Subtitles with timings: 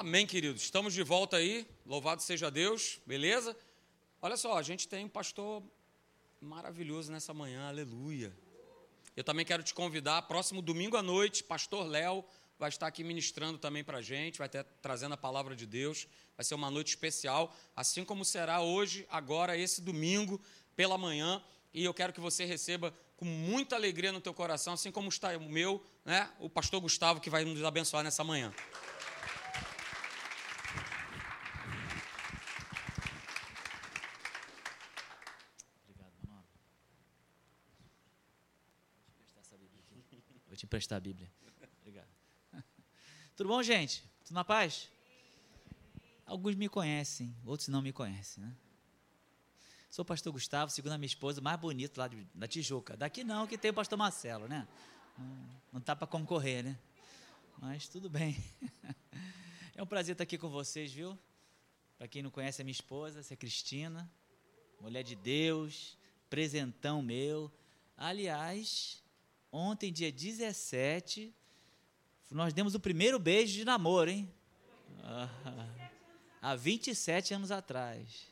[0.00, 0.62] Amém, queridos.
[0.62, 1.66] Estamos de volta aí.
[1.84, 3.00] Louvado seja Deus.
[3.04, 3.56] Beleza?
[4.22, 5.60] Olha só, a gente tem um pastor
[6.40, 7.66] maravilhoso nessa manhã.
[7.66, 8.32] Aleluia.
[9.16, 12.24] Eu também quero te convidar, próximo domingo à noite, pastor Léo
[12.56, 16.06] vai estar aqui ministrando também para a gente, vai ter trazendo a palavra de Deus.
[16.36, 20.40] Vai ser uma noite especial, assim como será hoje, agora, esse domingo,
[20.76, 21.42] pela manhã.
[21.74, 25.36] E eu quero que você receba com muita alegria no teu coração, assim como está
[25.36, 26.30] o meu, né?
[26.38, 28.54] O pastor Gustavo que vai nos abençoar nessa manhã.
[40.18, 41.30] Vou te emprestar a Bíblia.
[41.80, 42.08] Obrigado.
[43.34, 44.04] Tudo bom, gente?
[44.22, 44.90] Tudo na paz?
[46.26, 48.54] Alguns me conhecem, outros não me conhecem, né?
[49.90, 52.94] Sou o pastor Gustavo, segundo a minha esposa, mais bonito lá de, da Tijuca.
[52.94, 54.68] Daqui não, que tem o pastor Marcelo, né?
[55.16, 56.78] Não, não tá para concorrer, né?
[57.58, 58.36] Mas tudo bem.
[59.74, 61.16] É um prazer estar aqui com vocês, viu?
[61.96, 64.10] Para quem não conhece a minha esposa, essa é Cristina,
[64.80, 65.96] mulher de Deus,
[66.28, 67.48] presentão meu.
[67.96, 69.00] Aliás,
[69.52, 71.34] ontem, dia 17,
[72.30, 74.30] nós demos o primeiro beijo de namoro, hein?
[76.40, 78.28] Há 27 anos atrás.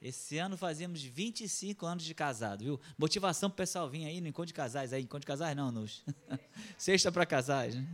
[0.00, 2.80] Esse ano fazemos 25 anos de casado, viu?
[2.96, 5.70] Motivação para o pessoal vir aí no encontro de casais, aí, encontro de casais não,
[5.70, 6.02] nos
[6.78, 7.86] sexta para casais, né?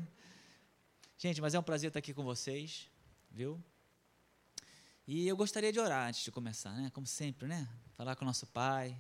[1.19, 2.89] Gente, mas é um prazer estar aqui com vocês,
[3.31, 3.61] viu?
[5.07, 6.91] E eu gostaria de orar antes de começar, né?
[6.91, 7.69] Como sempre, né?
[7.97, 8.97] Falar com o nosso Pai.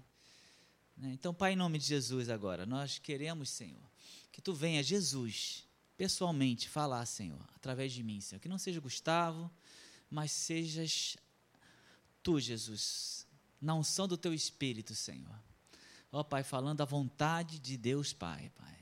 [0.97, 1.13] Né?
[1.13, 3.83] Então, Pai, em nome de Jesus agora, nós queremos, Senhor,
[4.33, 5.65] que Tu venha, Jesus,
[5.97, 8.41] pessoalmente falar, Senhor, através de mim, Senhor.
[8.41, 9.51] Que não seja Gustavo,
[10.11, 11.17] mas sejas
[12.23, 13.27] Tu, Jesus,
[13.61, 15.39] na unção do Teu Espírito, Senhor.
[16.11, 18.77] Ó Pai, falando a vontade de Deus, Pai, Pai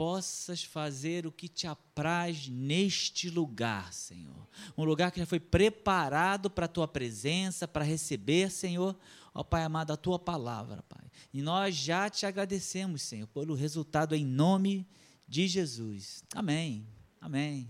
[0.00, 4.48] possas fazer o que te apraz neste lugar, Senhor.
[4.74, 8.98] Um lugar que já foi preparado para a tua presença, para receber, Senhor,
[9.34, 11.09] ó Pai amado, a tua palavra, Pai.
[11.32, 14.86] E nós já te agradecemos, Senhor, pelo resultado em nome
[15.26, 16.24] de Jesus.
[16.34, 16.86] Amém.
[17.20, 17.68] Amém.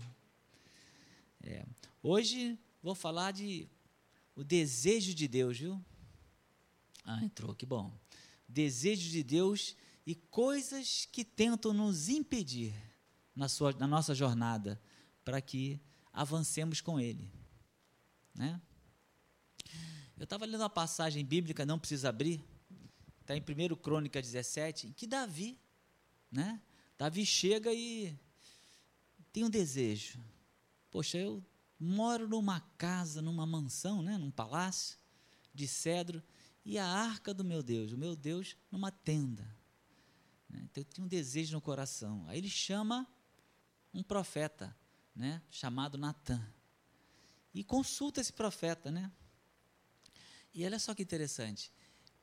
[1.43, 1.65] É.
[2.01, 3.67] Hoje vou falar de
[4.35, 5.83] o desejo de Deus, viu?
[7.03, 7.91] Ah, entrou, que bom.
[8.47, 9.75] Desejo de Deus
[10.05, 12.73] e coisas que tentam nos impedir
[13.35, 14.81] na, sua, na nossa jornada
[15.23, 15.79] para que
[16.11, 17.31] avancemos com Ele.
[18.33, 18.59] Né?
[20.17, 22.43] Eu estava lendo uma passagem bíblica, não precisa abrir,
[23.37, 25.59] está em 1 Crônica 17, em que Davi,
[26.31, 26.61] né?
[26.97, 28.17] Davi chega e
[29.31, 30.19] tem um desejo.
[30.89, 31.43] Poxa, eu
[31.79, 34.17] moro numa casa, numa mansão, né?
[34.17, 34.97] num palácio
[35.53, 36.21] de cedro,
[36.63, 39.43] e a arca do meu Deus, o meu Deus, numa tenda.
[40.47, 40.61] Né?
[40.63, 42.25] Então, eu tinha um desejo no coração.
[42.27, 43.07] Aí ele chama
[43.93, 44.75] um profeta,
[45.15, 45.41] né?
[45.49, 46.45] chamado Natan.
[47.53, 49.11] E consulta esse profeta, né?
[50.53, 51.71] E olha só que interessante,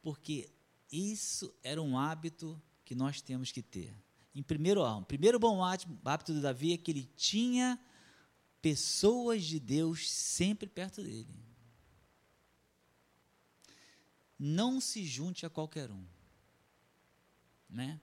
[0.01, 0.51] porque
[0.91, 3.95] isso era um hábito que nós temos que ter.
[4.35, 7.79] Em primeiro, o primeiro bom hábito de Davi é que ele tinha
[8.63, 11.35] pessoas de Deus sempre perto dele.
[14.39, 16.07] Não se junte a qualquer um.
[17.69, 18.01] Né?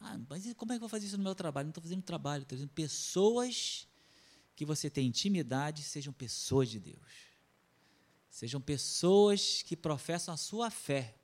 [0.00, 1.66] Ah, mas como é que eu vou fazer isso no meu trabalho?
[1.66, 3.86] Não estou fazendo trabalho, estou fazendo pessoas
[4.54, 7.26] que você tem intimidade, sejam pessoas de Deus.
[8.30, 11.16] Sejam pessoas que professam a sua fé,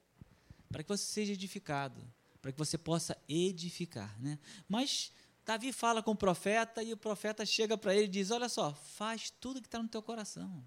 [0.72, 2.02] para que você seja edificado,
[2.40, 4.18] para que você possa edificar.
[4.20, 4.38] Né?
[4.66, 5.12] Mas
[5.44, 8.74] Davi fala com o profeta e o profeta chega para ele e diz: Olha só,
[8.74, 10.64] faz tudo que está no teu coração,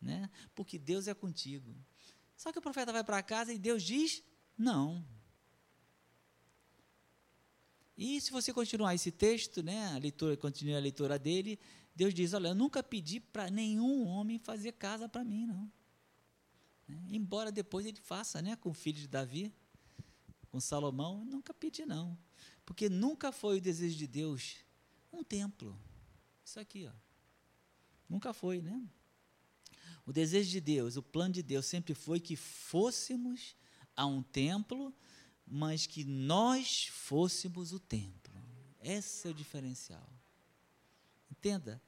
[0.00, 0.30] né?
[0.54, 1.74] porque Deus é contigo.
[2.36, 4.22] Só que o profeta vai para casa e Deus diz:
[4.56, 5.04] Não.
[7.96, 11.58] E se você continuar esse texto, né, a leitura, continua a leitura dele,
[11.94, 15.70] Deus diz: Olha, eu nunca pedi para nenhum homem fazer casa para mim, não.
[16.88, 17.02] Né?
[17.10, 19.52] Embora depois ele faça, né, com o filho de Davi,
[20.50, 22.16] com Salomão, nunca pedi, não.
[22.64, 24.56] Porque nunca foi o desejo de Deus
[25.12, 25.78] um templo.
[26.44, 26.92] Isso aqui, ó.
[28.08, 28.82] Nunca foi, né?
[30.06, 33.56] O desejo de Deus, o plano de Deus sempre foi que fôssemos
[33.96, 34.94] a um templo
[35.46, 38.34] mas que nós fôssemos o templo.
[38.80, 40.08] Esse é o diferencial.
[41.30, 41.80] Entenda?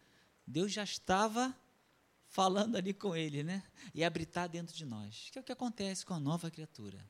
[0.46, 1.54] Deus já estava
[2.36, 3.62] falando ali com ele, né?
[3.94, 5.30] E habitar dentro de nós.
[5.32, 7.02] Que é o que acontece com a nova criatura,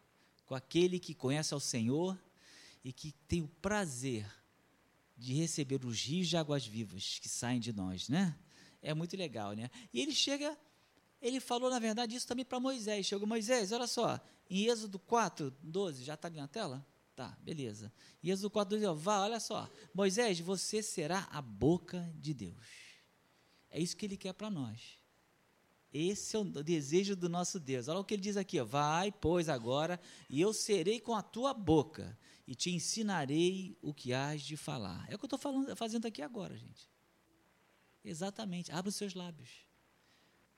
[0.44, 2.16] com aquele que conhece ao Senhor
[2.84, 4.24] e que tem o prazer
[5.16, 8.38] de receber os rios de águas vivas que saem de nós, né?
[8.80, 9.68] É muito legal, né?
[9.92, 10.56] E ele chega,
[11.20, 13.06] ele falou na verdade isso também para Moisés.
[13.06, 16.86] Chegou Moisés, olha só, em Êxodo 4, 12, já está ali na tela?
[17.16, 17.92] Tá, beleza.
[18.22, 19.68] Em Êxodo 4, 12, ó, vá, olha só.
[19.92, 22.64] Moisés, você será a boca de Deus.
[23.70, 25.04] É isso que ele quer para nós.
[25.92, 27.88] Esse é o desejo do nosso Deus.
[27.88, 31.22] Olha o que ele diz aqui: ó, vai, pois, agora, e eu serei com a
[31.22, 35.06] tua boca, e te ensinarei o que has de falar.
[35.10, 36.88] É o que eu estou fazendo aqui agora, gente.
[38.04, 38.70] Exatamente.
[38.70, 39.66] Abra os seus lábios.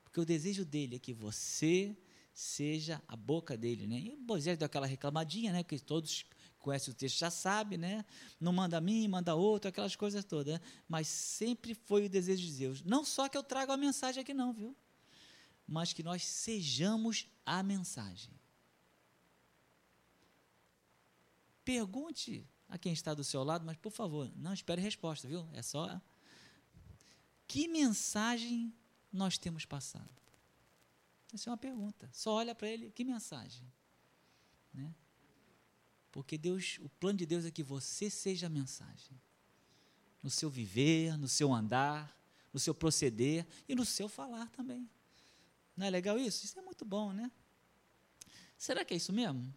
[0.04, 1.96] Porque o desejo dele é que você
[2.34, 3.86] seja a boca dele.
[3.86, 3.98] Né?
[3.98, 5.64] E Moisés deu aquela reclamadinha, né?
[5.64, 6.24] que todos
[6.58, 8.04] conhecem o texto já sabem, né?
[8.38, 10.54] não manda a mim, manda outro, aquelas coisas todas.
[10.54, 10.60] Né?
[10.86, 12.82] Mas sempre foi o desejo de Deus.
[12.82, 14.76] Não só que eu trago a mensagem aqui, não, viu?
[15.68, 18.32] Mas que nós sejamos a mensagem.
[21.62, 25.46] Pergunte a quem está do seu lado, mas por favor, não espere resposta, viu?
[25.52, 26.00] É só.
[27.46, 28.72] Que mensagem
[29.12, 30.10] nós temos passado?
[31.32, 32.08] Essa é uma pergunta.
[32.12, 33.70] Só olha para ele, que mensagem?
[34.72, 34.94] Né?
[36.10, 39.20] Porque Deus, o plano de Deus é que você seja a mensagem.
[40.22, 42.18] No seu viver, no seu andar,
[42.52, 44.88] no seu proceder e no seu falar também.
[45.78, 46.44] Não é legal isso?
[46.44, 47.30] Isso é muito bom, né?
[48.58, 49.54] Será que é isso mesmo?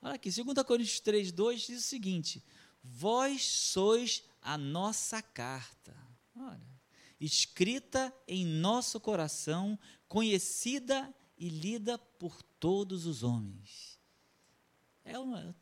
[0.00, 2.44] Olha aqui, 2 Coríntios 3, 2 diz o seguinte:
[2.80, 5.96] Vós sois a nossa carta,
[6.36, 6.80] olha,
[7.20, 13.98] escrita em nosso coração, conhecida e lida por todos os homens.
[15.04, 15.52] É ou não é?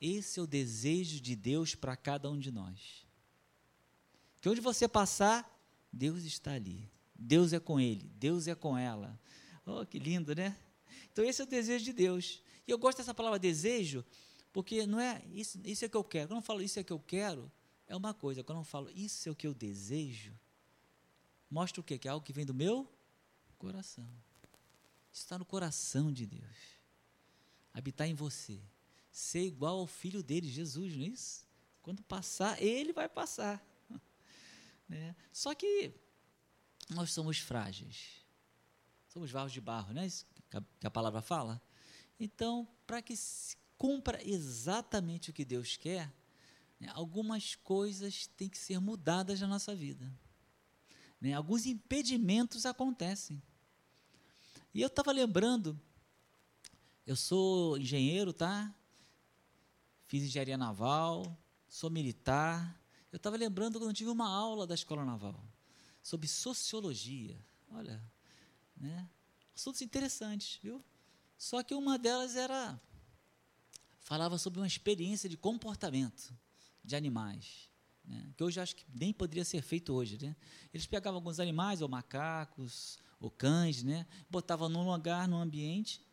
[0.00, 3.06] Esse é o desejo de Deus para cada um de nós.
[4.40, 5.48] Que onde você passar,
[5.92, 6.90] Deus está ali.
[7.22, 9.18] Deus é com ele, Deus é com ela.
[9.64, 10.56] Oh, que lindo, né?
[11.12, 12.42] Então, esse é o desejo de Deus.
[12.66, 14.04] E eu gosto dessa palavra desejo,
[14.52, 16.28] porque não é isso, isso é que eu quero.
[16.28, 17.50] Quando eu falo isso é que eu quero,
[17.86, 18.42] é uma coisa.
[18.42, 20.32] Quando eu falo isso é o que eu desejo,
[21.48, 21.96] mostra o quê?
[21.96, 22.90] Que é algo que vem do meu
[23.56, 24.08] coração.
[25.12, 26.56] Isso está no coração de Deus.
[27.72, 28.60] Habitar em você.
[29.12, 31.46] Ser igual ao filho dele, Jesus, não é isso?
[31.82, 33.64] Quando passar, ele vai passar.
[34.88, 35.16] Né?
[35.32, 35.94] Só que
[36.94, 38.22] nós somos frágeis.
[39.08, 40.26] Somos vasos de barro, não é isso
[40.80, 41.60] que a palavra fala?
[42.18, 46.12] Então, para que se cumpra exatamente o que Deus quer,
[46.78, 50.12] né, algumas coisas têm que ser mudadas na nossa vida.
[51.20, 53.42] Né, alguns impedimentos acontecem.
[54.74, 55.78] E eu estava lembrando,
[57.06, 58.74] eu sou engenheiro, tá?
[60.06, 61.36] Fiz engenharia naval,
[61.68, 62.80] sou militar.
[63.10, 65.51] Eu estava lembrando quando eu tive uma aula da escola naval
[66.02, 67.38] sobre sociologia.
[67.70, 68.02] Olha,
[68.76, 69.08] né?
[69.54, 70.84] Assuntos interessantes, viu?
[71.38, 72.80] Só que uma delas era
[74.00, 76.34] falava sobre uma experiência de comportamento
[76.84, 77.70] de animais,
[78.04, 78.32] né?
[78.36, 80.18] que hoje acho que nem poderia ser feito hoje.
[80.20, 80.36] Né?
[80.74, 84.06] Eles pegavam alguns animais, ou macacos, ou cães, né?
[84.28, 86.04] botavam num lugar, num ambiente,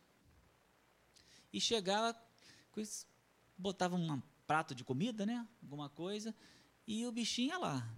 [1.52, 2.16] e chegava,
[3.58, 5.46] botavam um prato de comida, né?
[5.62, 6.34] alguma coisa,
[6.86, 7.94] e o bichinho ia lá.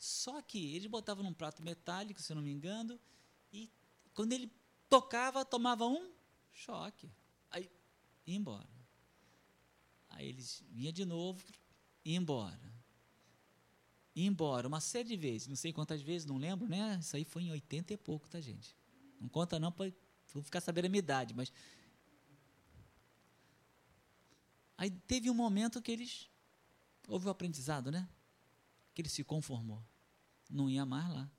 [0.00, 2.98] Só que eles botavam num prato metálico, se eu não me engano,
[3.52, 3.70] e
[4.14, 4.50] quando ele
[4.88, 6.10] tocava, tomava um
[6.50, 7.12] choque.
[7.50, 7.70] Aí,
[8.26, 8.66] ia embora.
[10.08, 11.44] Aí eles vinha de novo,
[12.02, 12.72] ia embora.
[14.16, 16.96] Ia embora, uma série de vezes, não sei quantas vezes, não lembro, né?
[16.98, 18.74] Isso aí foi em 80 e pouco, tá, gente?
[19.20, 19.92] Não conta não para
[20.24, 21.52] ficar sabendo a minha idade, mas.
[24.78, 26.30] Aí teve um momento que eles.
[27.06, 28.08] Houve o um aprendizado, né?
[28.94, 29.84] Que ele se conformou.
[30.50, 31.30] Não ia mais lá.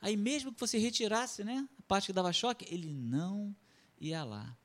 [0.00, 1.68] Aí mesmo que você retirasse, né?
[1.78, 3.54] A parte que dava choque, ele não
[4.00, 4.56] ia lá.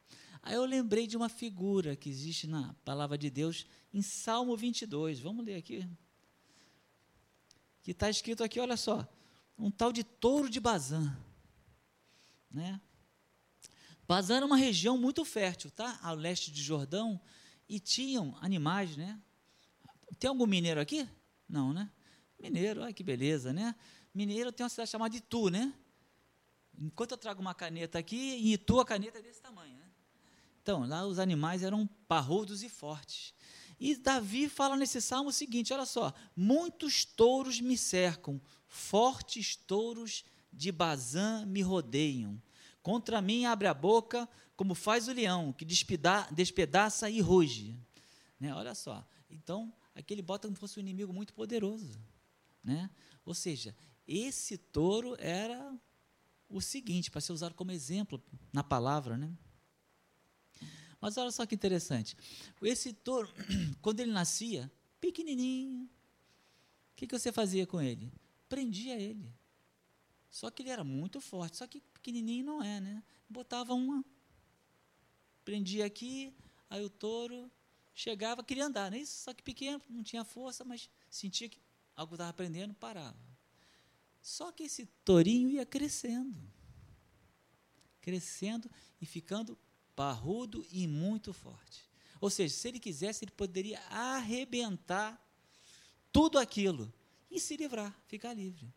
[0.41, 5.19] Aí eu lembrei de uma figura que existe na palavra de Deus em Salmo 22.
[5.19, 5.87] Vamos ler aqui.
[7.81, 9.07] Que está escrito aqui, olha só.
[9.57, 11.15] Um tal de touro de Bazã.
[12.51, 12.79] Né?
[14.07, 15.99] Bazã era uma região muito fértil, tá?
[16.03, 17.19] Ao leste de Jordão.
[17.69, 19.19] E tinham animais, né?
[20.19, 21.07] Tem algum mineiro aqui?
[21.47, 21.89] Não, né?
[22.43, 23.73] Mineiro, olha que beleza, né?
[24.13, 25.73] Mineiro tem uma cidade chamada Itu, né?
[26.77, 29.77] Enquanto eu trago uma caneta aqui, em Itu a caneta é desse tamanho.
[29.77, 29.85] Né?
[30.61, 33.33] Então, lá os animais eram parrudos e fortes.
[33.79, 40.25] E Davi fala nesse salmo o seguinte: olha só, muitos touros me cercam, fortes touros
[40.51, 42.41] de Bazã me rodeiam.
[42.81, 47.79] Contra mim abre a boca, como faz o leão, que despeda, despedaça e ruge.
[48.37, 48.53] Né?
[48.53, 49.07] Olha só.
[49.29, 51.97] Então, aqui ele bota como se fosse um inimigo muito poderoso.
[52.63, 52.89] Né?
[53.25, 53.75] Ou seja,
[54.07, 55.77] esse touro era
[56.49, 59.35] o seguinte, para ser usado como exemplo na palavra, né?
[61.01, 62.15] Mas olha só que interessante.
[62.61, 63.27] Esse touro,
[63.81, 65.89] quando ele nascia, pequenininho, o
[66.95, 68.11] que, que você fazia com ele?
[68.47, 69.33] Prendia ele.
[70.29, 73.03] Só que ele era muito forte, só que pequenininho não é, né?
[73.29, 74.03] Botava uma,
[75.43, 76.33] prendia aqui,
[76.69, 77.51] aí o touro
[77.93, 79.03] chegava, queria andar, né?
[79.05, 81.59] Só que pequeno, não tinha força, mas sentia que
[81.95, 83.17] algo estava prendendo, parava.
[84.21, 86.41] Só que esse tourinho ia crescendo.
[88.01, 88.69] Crescendo
[89.01, 89.57] e ficando
[89.95, 91.89] parrudo e muito forte.
[92.21, 95.21] Ou seja, se ele quisesse, ele poderia arrebentar
[96.11, 96.91] tudo aquilo
[97.29, 98.73] e se livrar, ficar livre.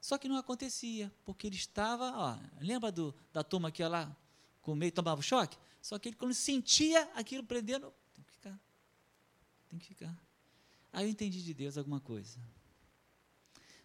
[0.00, 4.16] Só que não acontecia, porque ele estava, ó, lembra do, da turma que ia lá
[4.60, 5.56] comer e tomava choque?
[5.80, 8.60] Só que ele, quando sentia aquilo prendendo, tem que ficar,
[9.68, 10.25] tem que ficar.
[10.96, 12.40] Aí eu entendi de Deus alguma coisa.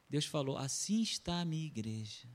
[0.09, 2.25] Deus falou: assim está a minha igreja.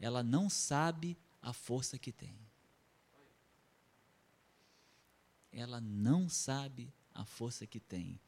[0.00, 2.36] Ela não sabe a força que tem.
[5.52, 8.20] Ela não sabe a força que tem.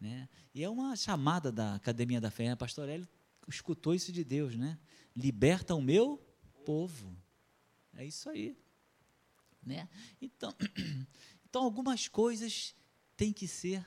[0.00, 0.28] Né?
[0.54, 2.44] E é uma chamada da Academia da Fé.
[2.44, 2.54] Né?
[2.54, 3.08] Pastor Hélio
[3.48, 4.78] escutou isso de Deus, né?
[5.16, 6.16] Liberta o meu
[6.64, 7.12] povo.
[7.92, 8.56] É isso aí.
[9.60, 9.88] Né?
[10.22, 10.54] Então,
[11.44, 12.72] então, algumas coisas
[13.16, 13.84] têm que ser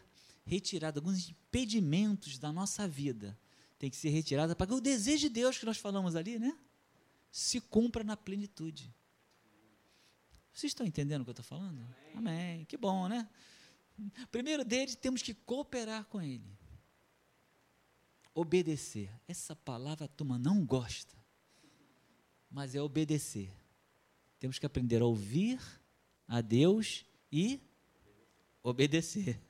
[0.48, 3.38] retiradas, alguns impedimentos da nossa vida
[3.78, 6.58] têm que ser retirados para que o desejo de Deus que nós falamos ali, né?
[7.32, 8.94] Se cumpra na plenitude.
[10.54, 11.86] Vocês estão entendendo o que eu estou falando?
[12.16, 12.56] Amém.
[12.56, 12.66] Amém.
[12.66, 13.30] Que bom, né?
[14.32, 16.58] Primeiro deles, temos que cooperar com Ele.
[18.34, 19.12] Obedecer.
[19.28, 21.16] Essa palavra a turma não gosta,
[22.50, 23.52] mas é obedecer.
[24.40, 25.60] Temos que aprender a ouvir
[26.28, 27.60] a Deus e
[28.70, 29.42] obedecer.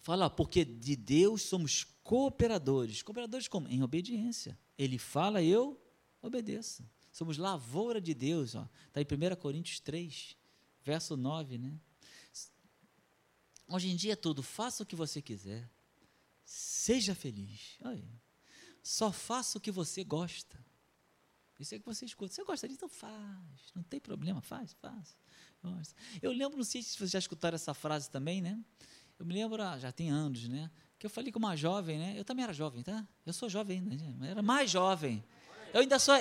[0.00, 3.02] Fala, porque de Deus somos cooperadores.
[3.02, 3.68] Cooperadores como?
[3.68, 4.58] Em obediência.
[4.78, 5.80] Ele fala, eu
[6.22, 6.88] obedeço.
[7.12, 8.54] Somos lavoura de Deus.
[8.86, 10.36] Está em 1 Coríntios 3,
[10.84, 11.58] verso 9.
[11.58, 11.74] Né?
[13.68, 15.68] Hoje em dia é tudo, faça o que você quiser.
[16.44, 17.78] Seja feliz.
[18.82, 20.64] Só faça o que você gosta.
[21.58, 22.32] Isso é que você escuta.
[22.32, 22.78] Você gosta disso?
[22.78, 23.72] Então faz.
[23.74, 25.16] Não tem problema, faz, faz.
[26.22, 28.58] Eu lembro, não sei se vocês já escutaram essa frase também, né?
[29.18, 30.70] Eu me lembro, ah, já tem anos, né?
[30.98, 32.14] Que eu falei com uma jovem, né?
[32.16, 33.06] Eu também era jovem, tá?
[33.24, 34.14] Eu sou jovem ainda, né?
[34.18, 35.24] mas era mais jovem.
[35.72, 36.14] Eu ainda sou,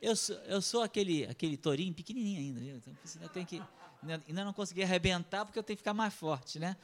[0.00, 2.76] eu sou, eu sou aquele, aquele tourinho pequenininho ainda, viu?
[2.76, 3.62] Então, ainda tem que,
[4.26, 6.76] ainda não consegui arrebentar porque eu tenho que ficar mais forte, né?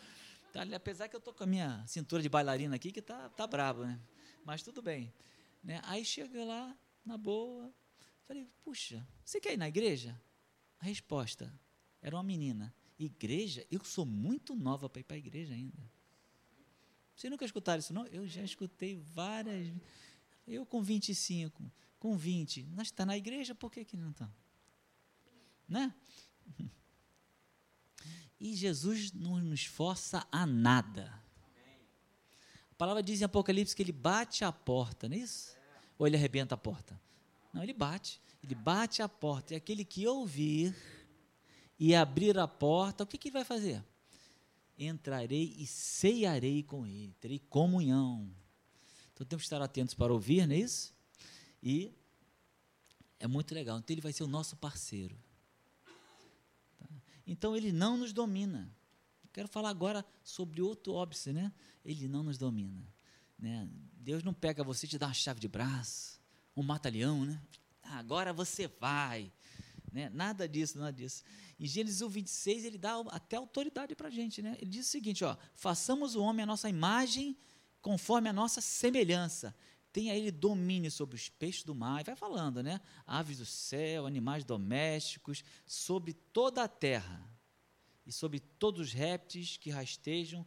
[0.53, 3.47] Tá, apesar que eu tô com a minha cintura de bailarina aqui que tá, tá
[3.47, 3.99] brabo, né?
[4.45, 5.13] Mas tudo bem,
[5.63, 5.81] né?
[5.85, 7.73] Aí chega lá na boa,
[8.27, 10.21] falei, puxa, você quer ir na igreja?
[10.79, 11.53] A resposta
[12.05, 12.73] era uma menina.
[12.99, 13.67] Igreja?
[13.71, 15.91] Eu sou muito nova para ir para a igreja ainda.
[17.17, 18.07] Vocês nunca escutaram isso, não?
[18.09, 19.75] Eu já escutei várias.
[20.47, 22.65] Eu com 25, com 20.
[22.75, 24.31] Nós está na igreja, por que, que não está?
[25.67, 25.95] Né?
[28.39, 31.19] E Jesus não nos força a nada.
[32.71, 35.57] A palavra diz em Apocalipse que ele bate a porta, não é isso?
[35.97, 37.01] Ou ele arrebenta a porta?
[37.51, 38.21] Não, ele bate.
[38.43, 39.55] Ele bate a porta.
[39.55, 40.77] E aquele que ouvir
[41.79, 43.85] e abrir a porta, o que, que ele vai fazer?
[44.79, 48.31] Entrarei e ceiarei com ele, terei comunhão.
[49.13, 50.93] Então temos que estar atentos para ouvir, não é isso?
[51.63, 51.93] E
[53.19, 53.79] é muito legal.
[53.79, 55.17] Então ele vai ser o nosso parceiro.
[56.79, 56.89] Tá?
[57.27, 58.71] Então ele não nos domina.
[59.33, 61.53] Quero falar agora sobre outro óbice, né?
[61.85, 62.87] Ele não nos domina.
[63.39, 63.69] Né?
[63.95, 66.21] Deus não pega você e te dá uma chave de braço,
[66.57, 67.41] um mata-leão, né?
[67.83, 69.33] Ah, agora você vai.
[69.95, 70.11] Né?
[70.13, 71.23] Nada disso, nada disso.
[71.59, 74.43] Em Gênesis 1, 26, ele dá até autoridade para a gente.
[74.43, 74.57] Né?
[74.61, 77.39] Ele diz o seguinte: ó, façamos o homem a nossa imagem,
[77.81, 79.55] conforme a nossa semelhança.
[79.93, 82.81] Tenha ele domínio sobre os peixes do mar, e vai falando, né?
[83.07, 87.25] Aves do céu, animais domésticos, sobre toda a terra,
[88.05, 90.45] e sobre todos os répteis que rastejam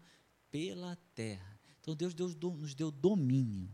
[0.51, 1.57] pela terra.
[1.79, 3.71] Então Deus, Deus nos deu domínio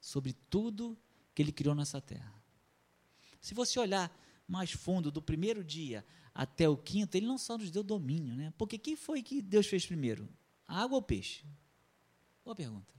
[0.00, 0.96] sobre tudo
[1.34, 2.32] que Ele criou nessa terra.
[3.40, 7.70] Se você olhar mais fundo, do primeiro dia até o quinto, ele não só nos
[7.70, 8.52] deu domínio, né?
[8.58, 10.28] Porque quem foi que Deus fez primeiro?
[10.68, 11.44] A água ou o peixe?
[12.44, 12.94] Boa pergunta.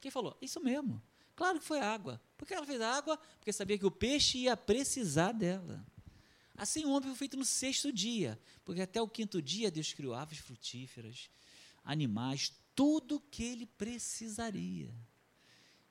[0.00, 0.36] Quem falou?
[0.40, 1.02] Isso mesmo.
[1.34, 2.20] Claro que foi a água.
[2.36, 3.18] Por que ela fez a água?
[3.38, 5.84] Porque sabia que o peixe ia precisar dela.
[6.54, 10.14] Assim o homem foi feito no sexto dia, porque até o quinto dia Deus criou
[10.14, 11.28] aves frutíferas,
[11.84, 14.94] animais, tudo que ele precisaria.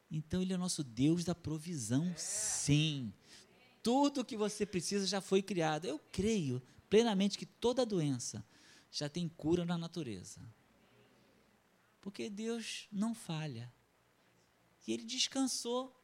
[0.09, 3.13] Então ele é nosso Deus da provisão, sim
[3.85, 5.85] tudo que você precisa já foi criado.
[5.85, 8.43] Eu creio plenamente que toda doença
[8.89, 10.41] já tem cura na natureza.
[12.01, 13.71] Porque Deus não falha.
[14.87, 15.95] E ele descansou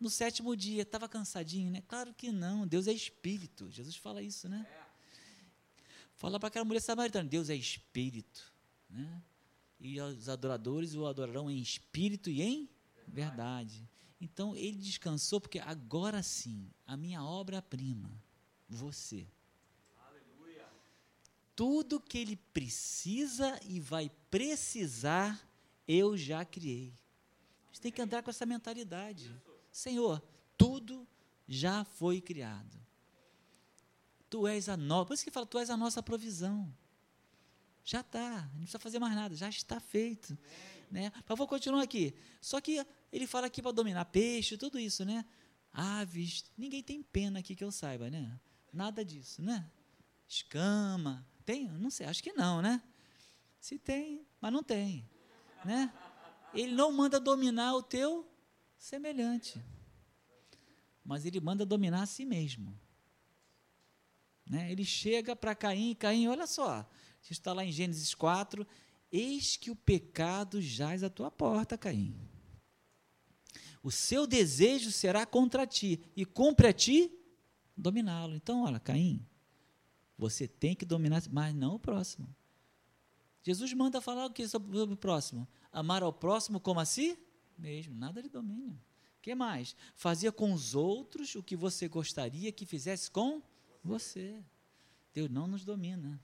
[0.00, 0.80] no sétimo dia.
[0.80, 1.82] Estava cansadinho, né?
[1.86, 2.66] Claro que não.
[2.66, 3.70] Deus é espírito.
[3.70, 4.66] Jesus fala isso, né?
[6.14, 8.50] Fala para aquela mulher samaritana: Deus é espírito.
[8.88, 9.22] Né?
[9.78, 12.70] E os adoradores o adorarão em espírito e em
[13.06, 13.86] verdade.
[14.26, 18.10] Então ele descansou, porque agora sim, a minha obra-prima,
[18.68, 19.24] você.
[20.04, 20.66] Aleluia.
[21.54, 25.40] Tudo que ele precisa e vai precisar
[25.86, 26.92] eu já criei.
[27.62, 29.32] A gente tem que andar com essa mentalidade.
[29.70, 30.20] Senhor,
[30.58, 31.06] tudo
[31.46, 32.84] já foi criado.
[34.28, 36.74] Tu és a nossa, por isso que fala, tu és a nossa provisão.
[37.84, 40.36] Já está, não precisa fazer mais nada, já está feito.
[40.90, 41.12] Né?
[41.28, 42.12] Mas vou continuar aqui.
[42.40, 45.24] Só que ele fala aqui para dominar peixe, tudo isso, né?
[45.72, 48.38] Aves, ninguém tem pena aqui que eu saiba, né?
[48.72, 49.70] Nada disso, né?
[50.28, 51.68] Escama, tem?
[51.68, 52.82] Não sei, acho que não, né?
[53.60, 55.08] Se tem, mas não tem,
[55.64, 55.92] né?
[56.54, 58.26] Ele não manda dominar o teu
[58.78, 59.62] semelhante,
[61.04, 62.78] mas ele manda dominar a si mesmo.
[64.48, 64.70] Né?
[64.70, 66.88] Ele chega para Caim, Caim, olha só,
[67.28, 68.66] está lá em Gênesis 4,
[69.10, 72.16] eis que o pecado jaz à tua porta, Caim.
[73.86, 77.08] O seu desejo será contra ti, e cumpre a ti
[77.76, 78.34] dominá-lo.
[78.34, 79.24] Então, olha, Caim,
[80.18, 82.26] você tem que dominar, mas não o próximo.
[83.44, 85.46] Jesus manda falar o que sobre o próximo?
[85.70, 87.16] Amar ao próximo como a si
[87.56, 88.74] mesmo, nada de domínio.
[89.18, 89.76] O que mais?
[89.94, 93.40] Fazia com os outros o que você gostaria que fizesse com
[93.84, 94.42] você.
[95.14, 96.20] Deus não nos domina.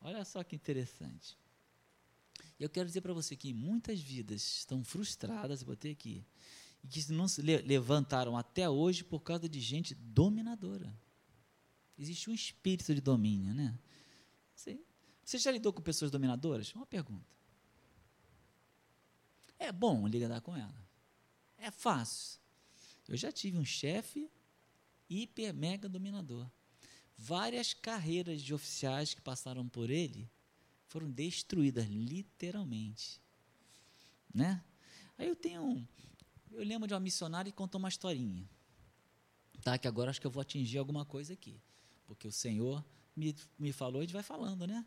[0.00, 1.36] Olha só que interessante.
[2.58, 6.24] Eu quero dizer para você que muitas vidas estão frustradas, eu botei aqui,
[6.82, 10.94] e que não se levantaram até hoje por causa de gente dominadora.
[11.98, 13.78] Existe um espírito de domínio, né?
[14.54, 16.72] Você já lidou com pessoas dominadoras?
[16.74, 17.26] Uma pergunta.
[19.58, 20.74] É bom lidar com ela.
[21.56, 22.40] É fácil.
[23.08, 24.30] Eu já tive um chefe
[25.08, 26.50] hiper mega dominador.
[27.16, 30.28] Várias carreiras de oficiais que passaram por ele
[30.94, 33.20] foram destruídas, literalmente.
[34.32, 34.62] Né?
[35.18, 35.84] Aí eu tenho
[36.52, 38.48] eu lembro de uma missionária que contou uma historinha.
[39.60, 41.60] Tá, que agora acho que eu vou atingir alguma coisa aqui.
[42.06, 42.84] Porque o Senhor
[43.16, 44.86] me, me falou, a gente vai falando, né?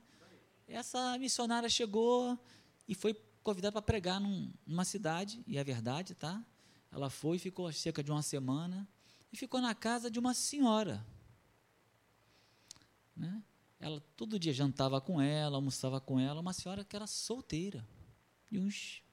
[0.65, 2.39] Essa missionária chegou
[2.87, 6.41] e foi convidada para pregar num, numa cidade, e é verdade, tá?
[6.89, 8.87] Ela foi, ficou cerca de uma semana,
[9.33, 11.05] e ficou na casa de uma senhora.
[13.13, 13.43] Né?
[13.79, 17.87] Ela todo dia jantava com ela, almoçava com ela, uma senhora que era solteira.
[18.51, 19.03] E uns,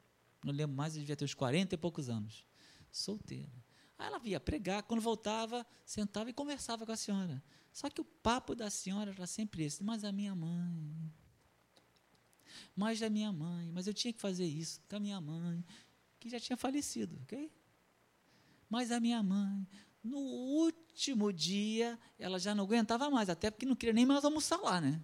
[0.43, 2.47] não lembro mais, devia ter uns 40 e poucos anos.
[2.91, 3.53] Solteira.
[3.99, 7.43] Aí ela via pregar, quando voltava, sentava e conversava com a senhora.
[7.73, 11.13] Só que o papo da senhora era sempre esse, mas a minha mãe.
[12.75, 15.65] Mas a minha mãe, mas eu tinha que fazer isso com a minha mãe,
[16.19, 17.53] que já tinha falecido, ok?
[18.69, 19.67] Mas a minha mãe,
[20.05, 24.59] no último dia, ela já não aguentava mais, até porque não queria nem mais almoçar
[24.59, 25.01] lá, né?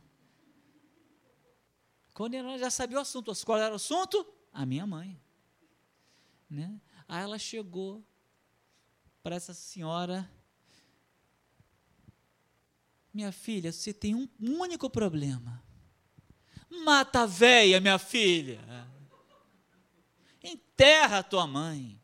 [2.12, 4.26] Quando ela já sabia o assunto, qual era o assunto?
[4.52, 5.18] A minha mãe.
[6.50, 6.78] Né?
[7.08, 8.04] Aí ela chegou
[9.22, 10.30] para essa senhora.
[13.14, 15.64] Minha filha, você tem um único problema.
[16.84, 18.60] Mata a véia, minha filha.
[20.42, 21.98] Enterra a tua mãe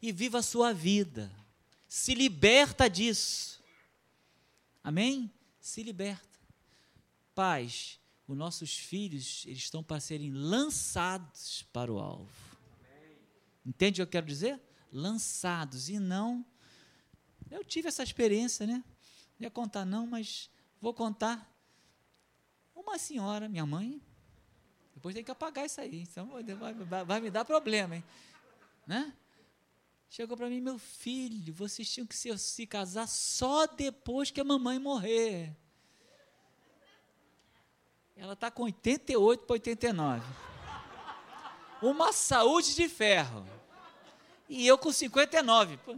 [0.00, 1.38] e viva a sua vida
[1.88, 3.62] se liberta disso.
[4.84, 5.32] Amém?
[5.58, 6.38] Se liberta.
[7.34, 12.30] Pais, os nossos filhos, eles estão para serem lançados para o alvo.
[13.64, 14.60] Entende o que eu quero dizer?
[14.92, 16.44] Lançados e não.
[17.50, 18.84] Eu tive essa experiência, né?
[19.38, 21.50] Não ia contar, não, mas vou contar.
[22.74, 24.00] Uma senhora, minha mãe,
[24.94, 26.06] depois tem que apagar isso aí,
[26.58, 28.04] vai, vai, vai me dar problema, hein?
[28.86, 29.12] Né?
[30.10, 34.44] Chegou para mim, meu filho, vocês tinham que se, se casar só depois que a
[34.44, 35.54] mamãe morrer.
[38.16, 40.26] Ela está com 88 para 89.
[41.82, 43.46] Uma saúde de ferro.
[44.48, 45.76] E eu com 59.
[45.76, 45.96] Pô,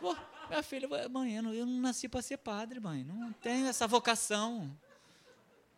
[0.00, 0.16] pô
[0.48, 3.04] minha filha, mãe, eu não, eu não nasci para ser padre, mãe.
[3.04, 4.76] Não tenho essa vocação.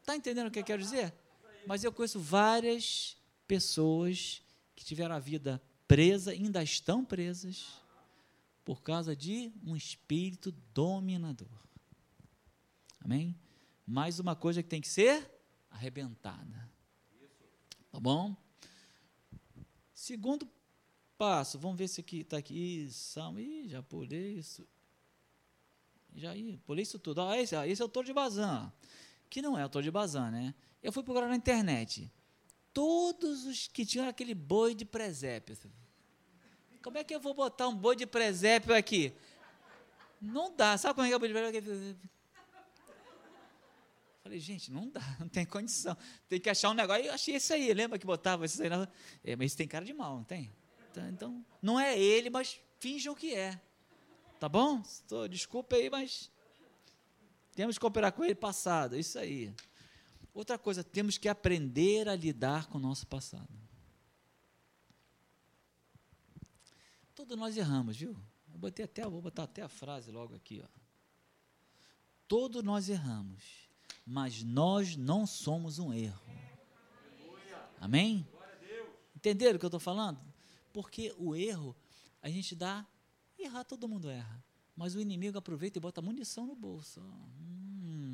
[0.00, 1.12] Está entendendo o que eu quero dizer?
[1.66, 3.16] Mas eu conheço várias
[3.46, 4.42] pessoas
[4.76, 7.80] que tiveram a vida presa, ainda estão presas
[8.62, 11.48] por causa de um espírito dominador.
[13.00, 13.34] Amém?
[13.86, 15.26] Mais uma coisa que tem que ser
[15.70, 16.70] arrebentada.
[17.90, 18.36] Tá bom?
[19.94, 20.46] Segundo
[21.16, 22.86] passo, vamos ver se aqui está aqui.
[22.90, 24.68] Salmo, ih, já pulei isso.
[26.14, 27.22] Já ia, pulei isso tudo.
[27.22, 28.70] Ah, esse, esse é o Toro de Bazan.
[29.30, 30.54] Que não é o Toro de Bazan, né?
[30.82, 32.12] Eu fui procurar na internet
[32.78, 35.58] todos os que tinham aquele boi de presépio.
[36.80, 39.12] Como é que eu vou botar um boi de presépio aqui?
[40.22, 40.78] Não dá.
[40.78, 41.98] Sabe como é que é o boi de presépio?
[44.22, 45.96] Falei, gente, não dá, não tem condição.
[46.28, 47.04] Tem que achar um negócio.
[47.04, 47.74] Eu achei isso aí.
[47.74, 48.68] Lembra que botava isso aí?
[49.24, 50.52] É, mas isso tem cara de mal, não tem?
[50.92, 53.60] Então, então, não é ele, mas finjam que é.
[54.38, 54.80] Tá bom?
[55.28, 56.30] Desculpa aí, mas
[57.56, 58.96] temos que cooperar com ele passado.
[58.96, 59.52] Isso aí.
[60.38, 63.52] Outra coisa, temos que aprender a lidar com o nosso passado.
[67.12, 68.16] Todos nós erramos, viu?
[68.52, 70.68] Eu botei até, vou botar até a frase logo aqui, ó.
[72.28, 73.42] Todos nós erramos,
[74.06, 76.22] mas nós não somos um erro.
[77.80, 78.24] Amém?
[79.16, 80.20] Entenderam o que eu estou falando?
[80.72, 81.74] Porque o erro,
[82.22, 82.86] a gente dá.
[83.36, 84.40] Errar, todo mundo erra.
[84.76, 87.00] Mas o inimigo aproveita e bota munição no bolso.
[87.00, 88.07] Hum,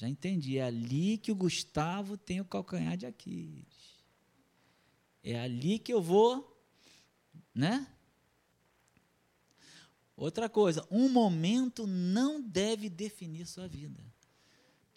[0.00, 4.00] já entendi, é ali que o Gustavo tem o calcanhar de Aquiles.
[5.22, 6.58] É ali que eu vou,
[7.54, 7.86] né?
[10.16, 14.02] Outra coisa, um momento não deve definir sua vida.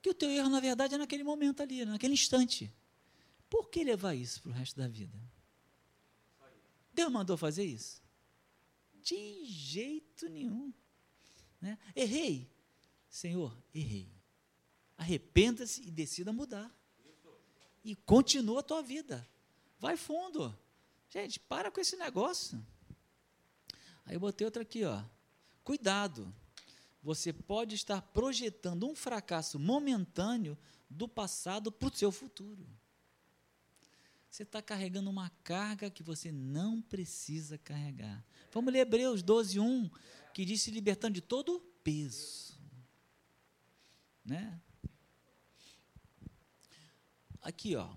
[0.02, 2.74] Que o teu erro, na verdade, é naquele momento ali, naquele instante.
[3.50, 5.20] Por que levar isso para o resto da vida?
[6.94, 8.02] Deus mandou fazer isso?
[9.02, 10.74] De jeito nenhum.
[11.60, 11.78] Né?
[11.94, 12.50] Errei.
[13.10, 14.23] Senhor, errei.
[14.98, 16.72] Arrependa-se e decida mudar.
[17.84, 19.28] E continua a tua vida.
[19.80, 20.58] Vai fundo.
[21.10, 22.66] Gente, para com esse negócio.
[24.06, 25.04] Aí eu botei outra aqui, ó.
[25.64, 26.34] Cuidado.
[27.02, 30.58] Você pode estar projetando um fracasso momentâneo
[30.90, 32.66] do passado para o seu futuro.
[34.30, 38.26] Você está carregando uma carga que você não precisa carregar.
[38.52, 39.92] Vamos ler Hebreus 12, 1,
[40.34, 42.58] que diz se libertando de todo peso.
[44.26, 44.60] Né?
[47.44, 47.94] Aqui, ó.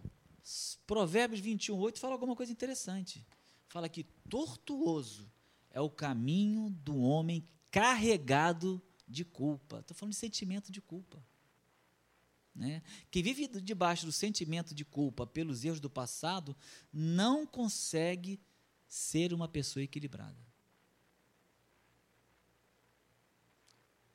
[0.86, 3.24] Provérbios 21, 8 fala alguma coisa interessante.
[3.68, 5.32] Fala que tortuoso
[5.70, 9.78] é o caminho do homem carregado de culpa.
[9.80, 11.24] Estou falando de sentimento de culpa.
[12.54, 12.82] Né?
[13.10, 16.56] Quem vive debaixo do sentimento de culpa pelos erros do passado
[16.92, 18.40] não consegue
[18.88, 20.46] ser uma pessoa equilibrada.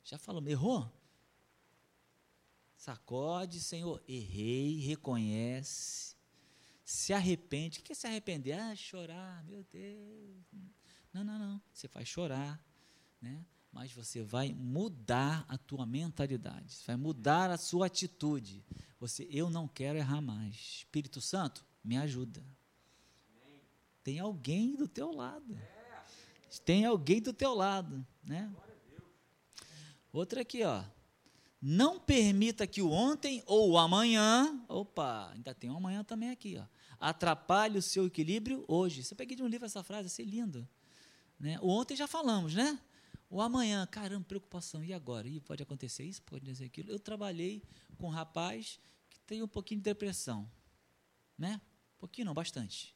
[0.04, 0.90] Já falamos, errou?
[2.82, 6.16] Sacode, Senhor, errei, reconhece,
[6.84, 7.78] se arrepende.
[7.78, 8.58] O que é se arrepender?
[8.58, 10.44] Ah, chorar, meu Deus.
[11.12, 11.62] Não, não, não.
[11.72, 12.60] Você faz chorar,
[13.20, 13.46] né?
[13.70, 18.64] mas você vai mudar a tua mentalidade, vai mudar a sua atitude.
[18.98, 20.56] Você, eu não quero errar mais.
[20.56, 22.44] Espírito Santo, me ajuda.
[24.02, 25.56] Tem alguém do teu lado.
[26.64, 28.52] Tem alguém do teu lado, né?
[30.12, 30.82] Outra aqui, ó.
[31.64, 36.58] Não permita que o ontem ou o amanhã, opa, ainda tem um amanhã também aqui,
[36.58, 36.66] ó,
[36.98, 39.04] atrapalhe o seu equilíbrio hoje.
[39.04, 40.68] Você peguei de um livro essa frase, assim, lindo.
[41.38, 41.60] Né?
[41.60, 42.80] O ontem já falamos, né?
[43.30, 45.28] O amanhã, caramba, preocupação, e agora?
[45.28, 46.90] E pode acontecer isso, pode acontecer aquilo.
[46.90, 47.62] Eu trabalhei
[47.96, 50.50] com um rapaz que tem um pouquinho de depressão,
[51.38, 51.60] né?
[51.96, 52.92] Um pouquinho não, bastante.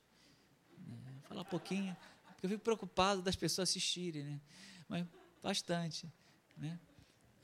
[0.76, 1.20] Né?
[1.28, 4.40] Falar pouquinho, porque eu fico preocupado das pessoas assistirem, né?
[4.88, 5.06] Mas
[5.40, 6.12] bastante,
[6.56, 6.80] né?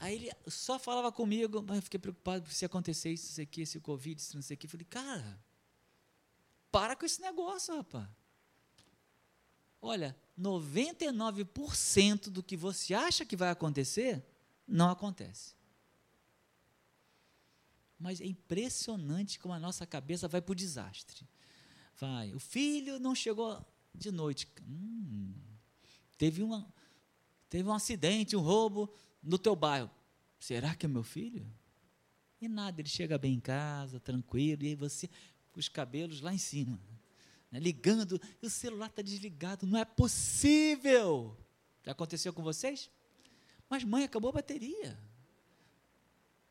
[0.02, 3.78] Aí ele só falava comigo, mas eu fiquei preocupado se acontecer isso, isso aqui, esse
[3.78, 4.66] Covid, isso não sei o que.
[4.66, 5.40] Eu falei, cara,
[6.72, 8.08] para com esse negócio, rapaz.
[9.80, 14.26] Olha, 99% do que você acha que vai acontecer,
[14.66, 15.54] não acontece.
[17.96, 21.24] Mas é impressionante como a nossa cabeça vai para o desastre.
[21.94, 24.48] Vai, o filho não chegou de noite.
[24.68, 25.32] Hum,
[26.18, 26.74] teve, uma,
[27.48, 29.90] teve um acidente, um roubo no teu bairro.
[30.38, 31.46] Será que é meu filho?
[32.40, 35.08] E nada, ele chega bem em casa, tranquilo, e aí você
[35.52, 36.80] com os cabelos lá em cima
[37.52, 39.66] né, ligando, e o celular está desligado.
[39.66, 41.36] Não é possível.
[41.84, 42.90] Já aconteceu com vocês?
[43.68, 44.98] Mas, mãe, acabou a bateria.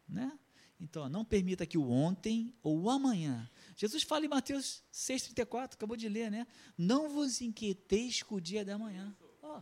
[0.07, 0.31] Né?
[0.79, 3.49] Então, não permita que o ontem ou o amanhã.
[3.75, 6.45] Jesus fala em Mateus 6,34, acabou de ler, né?
[6.77, 9.15] Não vos inquieteis com o dia da manhã.
[9.41, 9.61] Oh,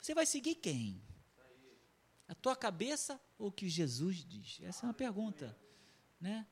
[0.00, 1.00] você vai seguir quem?
[2.28, 4.58] A tua cabeça ou o que Jesus diz?
[4.62, 5.56] Essa é uma pergunta.
[6.20, 6.46] Né?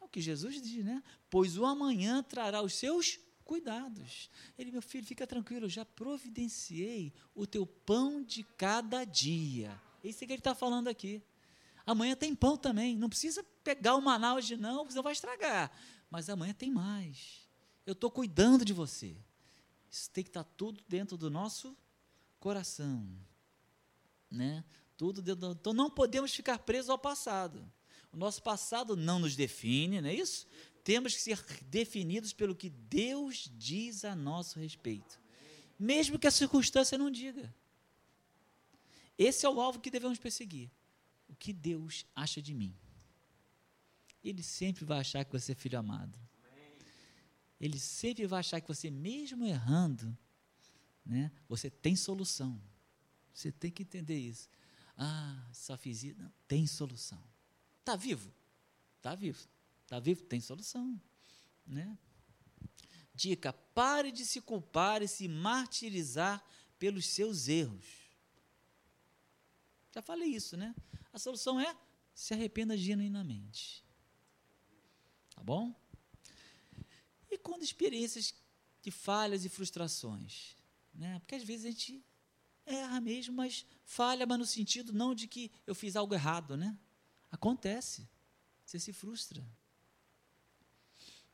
[0.00, 1.02] É o que Jesus diz, né?
[1.28, 4.30] Pois o amanhã trará os seus cuidados.
[4.58, 9.80] Ele, meu filho, fica tranquilo, eu já providenciei o teu pão de cada dia.
[10.02, 11.22] É isso que ele está falando aqui.
[11.86, 12.96] Amanhã tem pão também.
[12.96, 15.72] Não precisa pegar o Manaus de não, você vai estragar.
[16.10, 17.48] Mas amanhã tem mais.
[17.86, 19.16] Eu estou cuidando de você.
[19.90, 21.76] Isso tem que estar tá tudo dentro do nosso
[22.38, 23.08] coração.
[24.30, 24.64] Né?
[24.96, 25.52] Tudo dentro do...
[25.52, 27.70] Então não podemos ficar presos ao passado.
[28.12, 30.46] O nosso passado não nos define, não é isso?
[30.88, 35.20] temos que ser definidos pelo que Deus diz a nosso respeito,
[35.78, 37.54] mesmo que a circunstância não diga.
[39.18, 40.70] Esse é o alvo que devemos perseguir.
[41.28, 42.74] O que Deus acha de mim?
[44.24, 46.18] Ele sempre vai achar que você é filho amado.
[47.60, 50.16] Ele sempre vai achar que você, mesmo errando,
[51.04, 52.58] né, você tem solução.
[53.38, 54.48] Você tem que entender isso.
[54.96, 56.20] Ah, só fiz isso.
[56.20, 57.22] Não, tem solução.
[57.78, 58.34] Está vivo?
[58.96, 59.48] Está vivo.
[59.84, 60.24] Está vivo?
[60.24, 61.00] Tem solução.
[61.64, 61.96] Né?
[63.14, 66.44] Dica: pare de se culpar e se martirizar
[66.80, 67.86] pelos seus erros.
[69.94, 70.74] Já falei isso, né?
[71.12, 71.76] A solução é
[72.12, 73.84] se arrependa genuinamente.
[75.30, 75.72] Tá bom?
[77.30, 78.34] E quando experiências
[78.82, 80.56] de falhas e frustrações,
[80.92, 81.20] né?
[81.20, 82.04] Porque às vezes a gente
[82.68, 86.76] erra mesmo, mas falha, mas no sentido não de que eu fiz algo errado, né?
[87.30, 88.08] Acontece.
[88.64, 89.44] Você se frustra.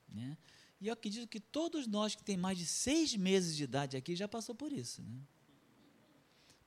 [0.09, 0.39] Né?
[0.81, 4.15] E eu acredito que todos nós que tem mais de seis meses de idade aqui
[4.15, 5.03] já passou por isso.
[5.03, 5.21] Né?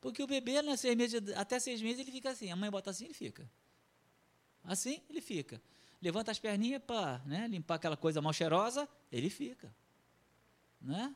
[0.02, 2.52] Porque o bebê, né, seis meses até seis meses, ele fica assim.
[2.52, 3.50] A mãe bota assim, ele fica.
[4.64, 5.62] Assim, ele fica.
[6.02, 9.74] Levanta as perninhas para né, limpar aquela coisa mal cheirosa, ele fica.
[10.82, 11.16] Né?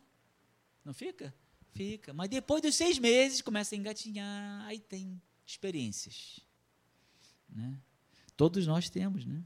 [0.84, 1.34] Não fica?
[1.74, 2.14] Fica.
[2.14, 6.40] Mas depois dos seis meses, começa a engatinhar, aí tem experiências.
[7.50, 7.80] Né?
[8.36, 9.44] Todos nós temos, né?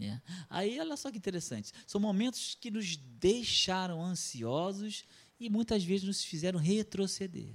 [0.00, 0.20] É.
[0.48, 1.72] Aí, olha só que interessante.
[1.86, 5.04] São momentos que nos deixaram ansiosos
[5.38, 7.54] e muitas vezes nos fizeram retroceder.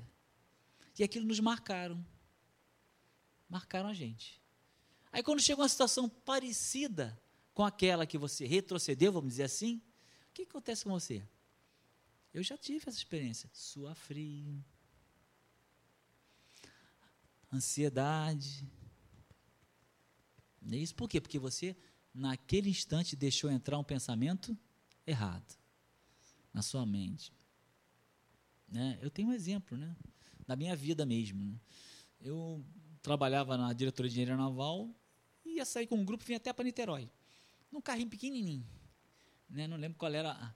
[0.98, 2.06] E aquilo nos marcaram.
[3.50, 4.42] Marcaram a gente.
[5.12, 7.20] Aí, quando chega uma situação parecida
[7.54, 9.82] com aquela que você retrocedeu, vamos dizer assim,
[10.30, 11.24] o que acontece com você?
[12.36, 13.50] Eu já tive essa experiência.
[13.54, 14.62] Sua frio,
[17.50, 18.70] ansiedade.
[20.70, 21.22] É isso por quê?
[21.22, 21.78] Porque você,
[22.14, 24.58] naquele instante, deixou entrar um pensamento
[25.08, 25.58] errado
[26.54, 27.32] na sua mente.
[28.68, 29.00] Né?
[29.02, 29.96] Eu tenho um exemplo, né?
[30.46, 31.42] Da minha vida mesmo.
[31.42, 31.58] Né?
[32.20, 32.66] Eu
[33.02, 34.94] trabalhava na diretoria de engenharia naval
[35.46, 37.10] e ia sair com um grupo, vinha até para Niterói.
[37.72, 38.68] Num carrinho pequenininho.
[39.50, 39.70] Né?
[39.70, 40.54] Não lembro qual era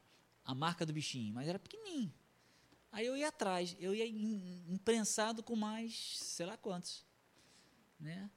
[0.50, 2.14] a, marca do bichinho, mas era pequenininho.
[2.92, 7.06] Aí eu ia atrás, eu ia imprensado com mais, sei lá quantos.
[8.00, 8.30] Né?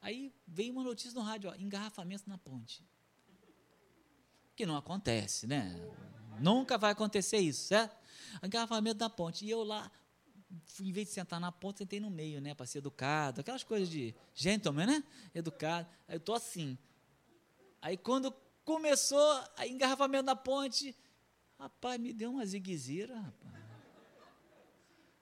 [0.00, 2.82] Aí veio uma notícia no rádio, ó, engarrafamento na ponte.
[4.56, 5.74] Que não acontece, né?
[6.40, 7.96] Nunca vai acontecer isso, certo?
[8.42, 9.44] Engarrafamento na ponte.
[9.44, 9.90] E eu lá,
[10.80, 12.54] em vez de sentar na ponte, sentei no meio, né?
[12.54, 15.04] Para ser educado, aquelas coisas de gentleman, né?
[15.34, 15.86] Educado.
[16.08, 16.78] Aí eu tô assim.
[17.82, 20.96] Aí quando começou a engarrafamento na ponte,
[21.60, 23.60] rapaz, me deu uma ziguezira, rapaz.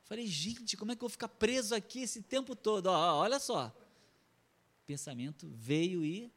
[0.04, 2.86] Falei, gente, como é que eu vou ficar preso aqui esse tempo todo?
[2.86, 3.74] Ó, olha só
[4.88, 6.32] pensamento veio e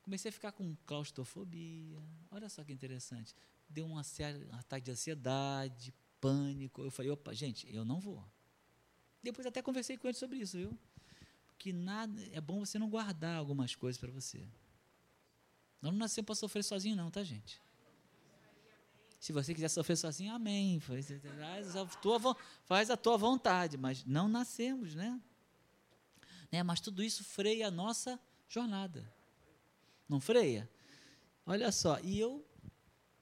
[0.00, 2.02] comecei a ficar com claustrofobia.
[2.30, 3.34] Olha só que interessante.
[3.68, 6.82] Deu um ataque de ansiedade, pânico.
[6.82, 8.24] Eu falei, opa, gente, eu não vou.
[9.22, 10.78] Depois até conversei com ele sobre isso, viu?
[11.58, 14.38] Que nada é bom você não guardar algumas coisas para você.
[15.82, 17.60] Nós não nascemos para sofrer sozinho, não, tá, gente?
[19.24, 20.78] Se você quiser sofrer sozinho, amém.
[20.80, 21.10] Faz
[21.74, 25.18] a tua, faz a tua vontade, mas não nascemos, né?
[26.52, 26.62] Né?
[26.62, 29.10] Mas tudo isso freia a nossa jornada.
[30.06, 30.70] Não freia?
[31.46, 32.46] Olha só, e eu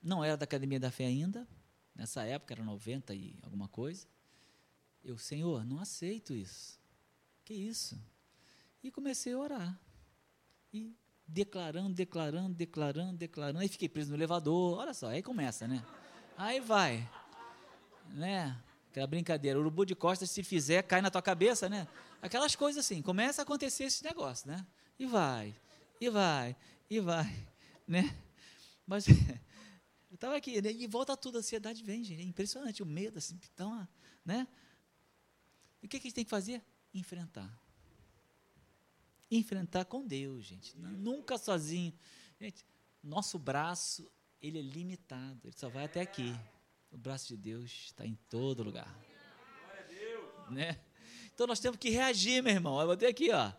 [0.03, 1.47] não era da Academia da Fé ainda,
[1.95, 4.05] nessa época era 90 e alguma coisa.
[5.05, 6.81] Eu, Senhor, não aceito isso.
[7.45, 7.97] Que isso?
[8.83, 9.81] E comecei a orar.
[10.73, 10.97] E
[11.33, 13.59] declarando, declarando, declarando, declarando.
[13.61, 14.79] Aí fiquei preso no elevador.
[14.79, 15.83] Olha só, aí começa, né?
[16.37, 17.09] Aí vai.
[18.11, 18.57] Né?
[18.91, 19.59] Aquela brincadeira.
[19.59, 21.89] Urubu de costas, se fizer, cai na tua cabeça, né?
[22.21, 24.65] Aquelas coisas assim, começa a acontecer esse negócio, né?
[24.99, 25.55] E vai,
[26.01, 26.55] e vai,
[26.89, 27.49] e vai,
[27.89, 28.15] né?
[28.87, 30.71] Mas eu estava aqui, né?
[30.71, 32.21] e volta tudo, a ansiedade vem, gente.
[32.21, 33.89] É impressionante, o medo, assim, então,
[34.25, 34.47] né?
[35.83, 36.63] E o que, que a gente tem que fazer?
[36.95, 37.51] Enfrentar.
[39.35, 40.77] Enfrentar com Deus, gente.
[40.77, 41.95] Nunca sozinho.
[42.39, 42.67] Gente,
[43.03, 44.07] nosso braço,
[44.43, 46.35] ele é limitado, ele só vai até aqui.
[46.91, 48.95] O braço de Deus está em todo lugar.
[50.51, 50.79] Né?
[51.33, 52.79] Então nós temos que reagir, meu irmão.
[52.79, 53.51] Eu botei aqui, ó.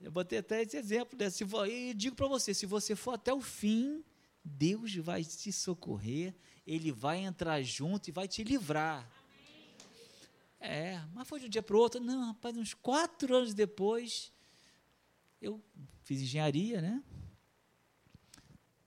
[0.00, 1.16] Eu botei até esse exemplo.
[1.16, 1.30] Né?
[1.30, 4.04] Se for, e digo para você: se você for até o fim,
[4.44, 6.34] Deus vai te socorrer,
[6.66, 9.08] Ele vai entrar junto e vai te livrar.
[10.58, 12.00] É, mas foi de um dia para o outro.
[12.00, 14.32] Não, rapaz, uns quatro anos depois,
[15.42, 15.60] eu
[16.04, 17.02] fiz engenharia, né?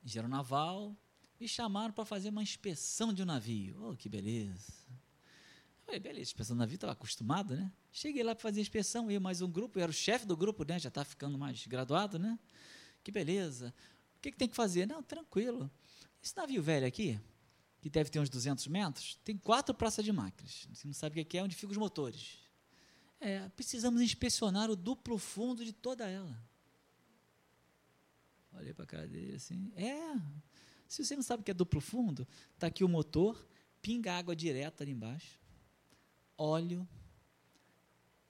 [0.03, 0.95] Engenheiro naval.
[1.37, 3.89] Me chamaram para fazer uma inspeção de um navio.
[3.89, 4.71] Oh, que beleza.
[4.89, 7.71] Eu falei, beleza, inspeção do navio, estava acostumado, né?
[7.91, 10.35] Cheguei lá para fazer a inspeção, eu mais um grupo, eu era o chefe do
[10.35, 10.79] grupo, né?
[10.79, 12.39] Já está ficando mais graduado, né?
[13.03, 13.73] Que beleza.
[14.17, 14.87] O que, que tem que fazer?
[14.87, 15.69] Não, tranquilo.
[16.23, 17.19] Esse navio velho aqui,
[17.81, 20.67] que deve ter uns 200 metros, tem quatro praças de máquinas.
[20.73, 22.44] Você não sabe o que é, onde ficam os motores.
[23.19, 26.37] É, precisamos inspecionar o duplo fundo de toda ela.
[28.53, 29.71] Olhei para a cara dele assim.
[29.75, 30.15] É.
[30.87, 33.47] Se você não sabe o que é duplo fundo, está aqui o motor,
[33.81, 35.39] pinga água direta ali embaixo,
[36.37, 36.87] óleo,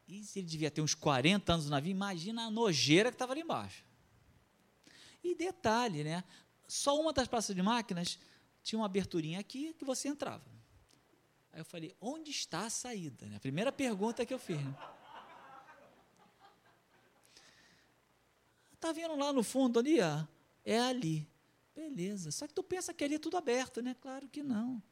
[0.08, 3.34] e se ele devia ter uns 40 anos no navio, imagina a nojeira que estava
[3.34, 3.84] ali embaixo.
[5.24, 6.24] E detalhe, né?
[6.68, 8.20] Só uma das praças de máquinas
[8.62, 10.44] tinha uma aberturinha aqui que você entrava.
[11.56, 13.34] Aí eu falei, onde está a saída?
[13.34, 14.62] A primeira pergunta que eu fiz.
[14.62, 14.76] Né?
[18.78, 20.02] Tá vendo lá no fundo ali?
[20.02, 20.26] Ó?
[20.66, 21.26] É ali.
[21.74, 22.30] Beleza.
[22.30, 23.96] Só que tu pensa que ali é tudo aberto, né?
[24.02, 24.84] Claro que não.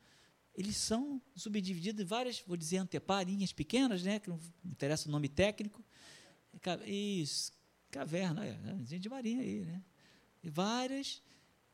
[0.55, 4.21] Eles são subdivididos em várias, vou dizer, anteparinhas pequenas, né?
[4.21, 5.83] Que não interessa o nome técnico.
[6.85, 7.51] Isso,
[7.91, 9.83] caverna, é, gente de marinha aí, né?
[10.41, 11.21] E várias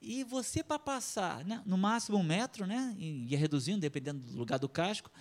[0.01, 4.57] e você, para passar, né, no máximo um metro, né, ia reduzindo, dependendo do lugar
[4.57, 5.11] do casco.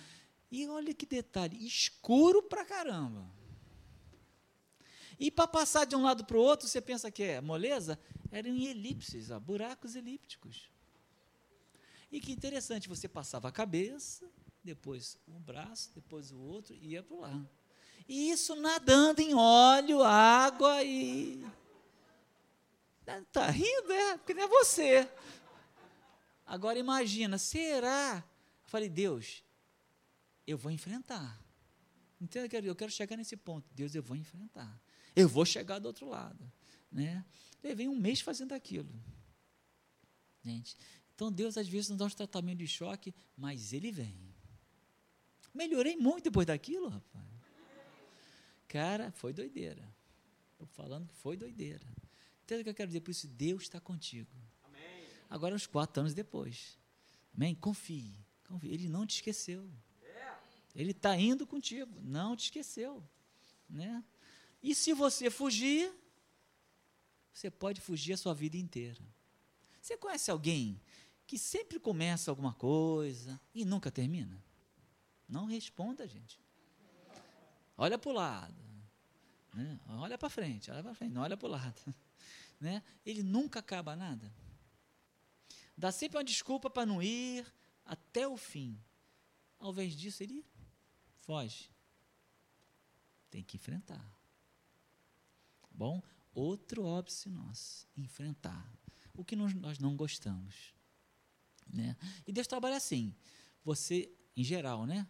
[0.51, 3.29] E olha que detalhe, escuro pra caramba.
[5.19, 7.99] E para passar de um lado para o outro, você pensa que é moleza?
[8.31, 10.71] Eram em elipses, ó, buracos elípticos.
[12.09, 14.25] E que interessante, você passava a cabeça,
[14.63, 17.45] depois um braço, depois o outro, e ia para lá.
[18.07, 21.45] E isso nadando em óleo, água e
[23.17, 24.17] Está rindo, é?
[24.17, 25.09] Porque não é você.
[26.45, 28.23] Agora imagina, será?
[28.63, 29.43] Eu falei, Deus,
[30.45, 31.39] eu vou enfrentar.
[32.19, 33.67] Entenda, eu quero chegar nesse ponto.
[33.73, 34.81] Deus, eu vou enfrentar.
[35.15, 36.51] Eu vou chegar do outro lado.
[36.91, 37.23] Né?
[37.63, 38.91] Levei um mês fazendo aquilo.
[40.43, 40.77] Gente,
[41.13, 44.33] então Deus às vezes não dá um tratamento de choque, mas Ele vem.
[45.53, 47.25] Melhorei muito depois daquilo, rapaz.
[48.67, 49.83] Cara, foi doideira.
[50.51, 51.85] Estou falando que foi doideira.
[52.57, 53.01] O que eu quero dizer?
[53.01, 54.29] Por isso, Deus está contigo.
[54.63, 55.07] Amém.
[55.29, 56.77] Agora, uns quatro anos depois.
[57.35, 57.55] Amém?
[57.55, 58.15] Confie,
[58.47, 58.73] confie.
[58.73, 59.69] Ele não te esqueceu.
[60.01, 60.33] É.
[60.75, 61.99] Ele está indo contigo.
[62.01, 63.03] Não te esqueceu.
[63.69, 64.03] Né?
[64.61, 65.93] E se você fugir,
[67.31, 69.01] você pode fugir a sua vida inteira.
[69.81, 70.81] Você conhece alguém
[71.25, 74.43] que sempre começa alguma coisa e nunca termina?
[75.27, 76.39] Não responda, gente.
[77.77, 78.68] Olha para o lado.
[79.53, 79.79] Né?
[79.87, 81.95] Olha para frente, olha para frente, não olha para o lado.
[82.59, 82.83] né?
[83.05, 84.31] ele nunca acaba nada.
[85.77, 87.45] Dá sempre uma desculpa para não ir
[87.85, 88.79] até o fim.
[89.57, 90.45] Ao invés disso, ele
[91.21, 91.71] foge.
[93.29, 94.05] Tem que enfrentar.
[95.71, 96.01] Bom,
[96.33, 98.69] outro óbice nosso, enfrentar
[99.13, 100.73] o que nós não gostamos.
[101.67, 101.95] Né?
[102.25, 103.15] E Deus trabalha assim.
[103.63, 105.07] Você, em geral, né?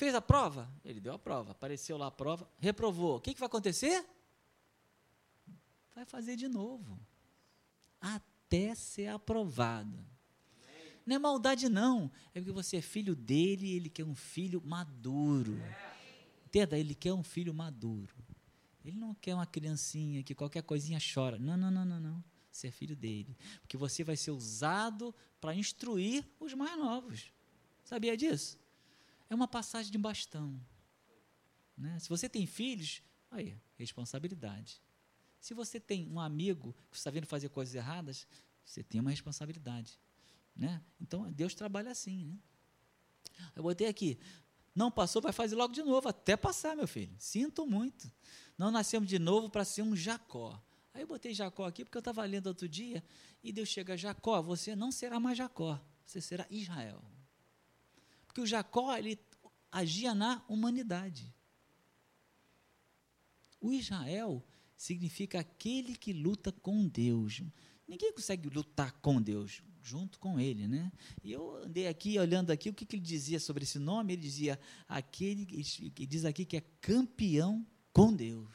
[0.00, 0.66] Fez a prova?
[0.82, 1.52] Ele deu a prova.
[1.52, 3.16] Apareceu lá a prova, reprovou.
[3.16, 4.02] O que, que vai acontecer?
[5.94, 6.98] vai fazer de novo.
[8.00, 10.02] Até ser aprovado.
[11.04, 12.10] Não é maldade, não.
[12.34, 15.62] É porque você é filho dele e ele quer um filho maduro.
[16.46, 16.78] Entenda?
[16.78, 18.16] Ele quer um filho maduro.
[18.82, 21.38] Ele não quer uma criancinha que qualquer coisinha chora.
[21.38, 22.24] Não, não, não, não, não.
[22.50, 23.36] Você é filho dele.
[23.60, 27.30] Porque você vai ser usado para instruir os mais novos.
[27.84, 28.59] Sabia disso?
[29.30, 30.60] É uma passagem de bastão.
[31.76, 31.98] Né?
[32.00, 34.82] Se você tem filhos, aí, responsabilidade.
[35.40, 38.26] Se você tem um amigo que está vendo fazer coisas erradas,
[38.64, 39.98] você tem uma responsabilidade.
[40.54, 40.82] Né?
[41.00, 42.24] Então, Deus trabalha assim.
[42.24, 42.38] Né?
[43.56, 44.18] Eu botei aqui,
[44.74, 47.14] não passou, vai fazer logo de novo, até passar, meu filho.
[47.18, 48.12] Sinto muito.
[48.58, 50.60] Não nascemos de novo para ser um Jacó.
[50.92, 53.02] Aí eu botei Jacó aqui porque eu estava lendo outro dia
[53.42, 57.00] e Deus chega, Jacó, você não será mais Jacó, você será Israel.
[58.30, 59.18] Porque o Jacó, ele
[59.72, 61.34] agia na humanidade.
[63.60, 64.40] O Israel,
[64.76, 67.42] significa aquele que luta com Deus.
[67.88, 70.92] Ninguém consegue lutar com Deus, junto com Ele, né?
[71.24, 74.12] E eu andei aqui, olhando aqui, o que, que ele dizia sobre esse nome?
[74.12, 78.54] Ele dizia, aquele que diz aqui que é campeão com Deus.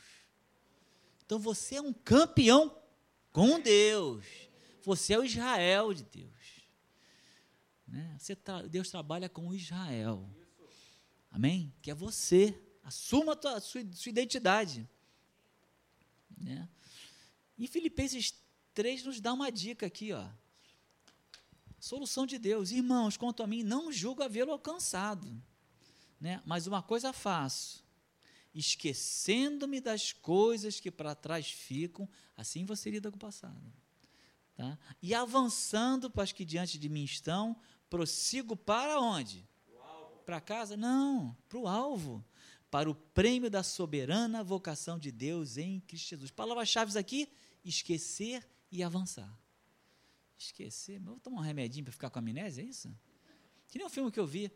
[1.25, 2.73] Então você é um campeão
[3.29, 4.23] com Deus.
[4.83, 6.54] Você é o Israel de Deus.
[7.87, 8.17] Né?
[8.43, 10.29] Tá, Deus trabalha com Israel.
[11.29, 11.73] Amém?
[11.81, 12.59] Que é você.
[12.83, 14.87] Assuma a, tua, sua, sua identidade.
[16.37, 16.67] Né?
[17.57, 18.33] E Filipenses
[18.73, 20.27] 3 nos dá uma dica aqui, ó.
[21.79, 22.71] Solução de Deus.
[22.71, 25.41] Irmãos, quanto a mim, não julgo havê-lo alcançado.
[26.19, 26.41] Né?
[26.45, 27.83] Mas uma coisa faço,
[28.53, 33.73] esquecendo-me das coisas que para trás ficam, assim você lida com o passado.
[34.55, 34.77] Tá?
[35.01, 37.55] E avançando para as que diante de mim estão,
[37.89, 39.47] prossigo para onde?
[40.25, 40.75] Para casa?
[40.75, 42.25] Não, para o alvo
[42.75, 46.29] para o prêmio da soberana vocação de Deus em Cristo Jesus.
[46.29, 47.29] Palavras-chave aqui:
[47.63, 49.33] esquecer e avançar.
[50.37, 52.93] Esquecer, vou tomar um remedinho para ficar com amnésia, é isso?
[53.69, 54.51] Que nem um filme que eu vi.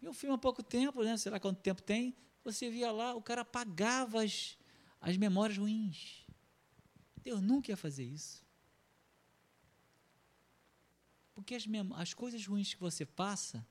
[0.00, 1.16] Um filme há pouco tempo, né?
[1.16, 2.14] sei lá quanto tempo tem.
[2.44, 4.56] Você via lá, o cara apagava as,
[5.00, 6.24] as memórias ruins.
[7.20, 8.44] Deus nunca ia fazer isso.
[11.34, 11.64] Porque as,
[11.96, 13.66] as coisas ruins que você passa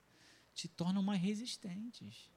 [0.54, 2.30] te tornam mais resistentes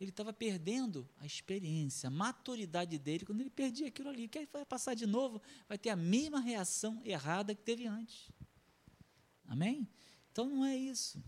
[0.00, 4.28] ele estava perdendo a experiência, a maturidade dele quando ele perdia aquilo ali.
[4.28, 8.30] Que vai passar de novo, vai ter a mesma reação errada que teve antes.
[9.44, 9.86] Amém?
[10.32, 11.22] Então, Então não é isso.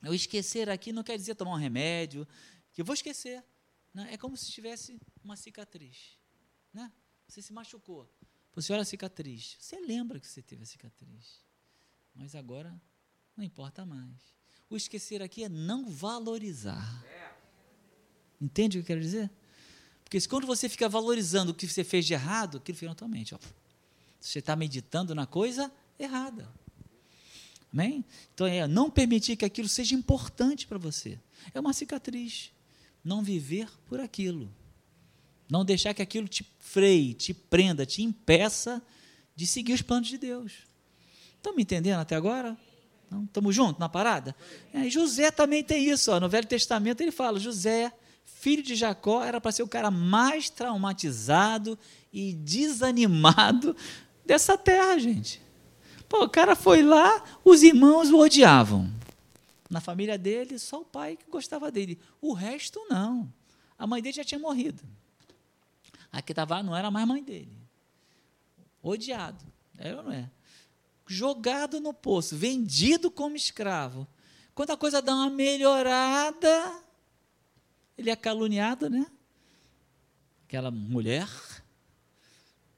[0.00, 2.26] Eu esquecer aqui não quer dizer tomar um remédio,
[2.72, 3.44] que eu vou esquecer.
[3.92, 4.12] Né?
[4.12, 6.16] É como se tivesse uma cicatriz.
[6.72, 6.92] Né?
[7.26, 8.08] Você se machucou.
[8.60, 9.56] Você olha a cicatriz.
[9.60, 11.44] Você lembra que você teve a cicatriz.
[12.12, 12.74] Mas agora
[13.36, 14.16] não importa mais.
[14.68, 17.04] O esquecer aqui é não valorizar.
[18.40, 19.30] Entende o que eu quero dizer?
[20.02, 23.06] Porque quando você fica valorizando o que você fez de errado, aquilo fica na tua
[23.06, 23.32] mente.
[23.32, 23.38] Ó.
[24.20, 26.52] Você está meditando na coisa errada.
[27.72, 28.04] Amém?
[28.34, 31.20] Então é não permitir que aquilo seja importante para você.
[31.54, 32.50] É uma cicatriz.
[33.04, 34.52] Não viver por aquilo.
[35.50, 38.82] Não deixar que aquilo te freie, te prenda, te impeça
[39.34, 40.52] de seguir os planos de Deus.
[41.36, 42.56] Estão me entendendo até agora?
[43.24, 44.36] Estamos juntos na parada?
[44.72, 46.12] É, José também tem isso.
[46.12, 47.92] Ó, no Velho Testamento ele fala: José,
[48.24, 51.78] filho de Jacó, era para ser o cara mais traumatizado
[52.12, 53.74] e desanimado
[54.26, 55.40] dessa terra, gente.
[56.08, 58.90] Pô, o cara foi lá, os irmãos o odiavam.
[59.70, 61.98] Na família dele, só o pai que gostava dele.
[62.20, 63.30] O resto, não.
[63.78, 64.82] A mãe dele já tinha morrido.
[66.10, 67.56] A que estava não era mais mãe dele.
[68.82, 69.44] Odiado.
[69.76, 70.30] É ou não é?
[71.06, 74.06] Jogado no poço, vendido como escravo.
[74.54, 76.82] Quando a coisa dá uma melhorada,
[77.96, 79.06] ele é caluniado, né?
[80.44, 81.28] Aquela mulher.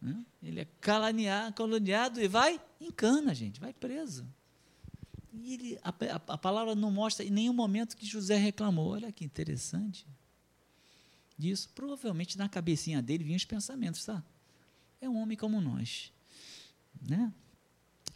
[0.00, 0.24] Né?
[0.42, 4.26] Ele é caluniado, caluniado e vai em cana, gente, vai preso.
[5.32, 8.92] E ele, a, a, a, palavra não mostra em nenhum momento que José reclamou.
[8.92, 10.06] Olha que interessante.
[11.40, 14.22] Disso, provavelmente na cabecinha dele vinham os pensamentos, tá?
[15.00, 16.12] É um homem como nós.
[17.00, 17.32] Né?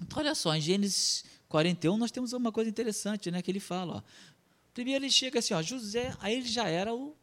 [0.02, 3.40] Então, olha só, em Gênesis 41 nós temos uma coisa interessante, né?
[3.40, 4.02] Que ele fala, ó.
[4.74, 7.16] Primeiro ele chega assim, ó, José, aí ele já era o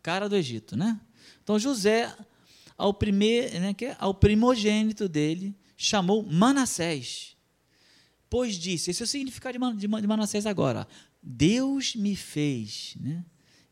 [0.00, 1.00] cara do Egito, né?
[1.42, 2.16] Então José,
[2.78, 7.36] ao primeiro, né, que é, ao primogênito dele, chamou Manassés.
[8.30, 10.86] Pois disse, esse é o significado de Manassés agora.
[11.20, 13.24] Deus me fez né,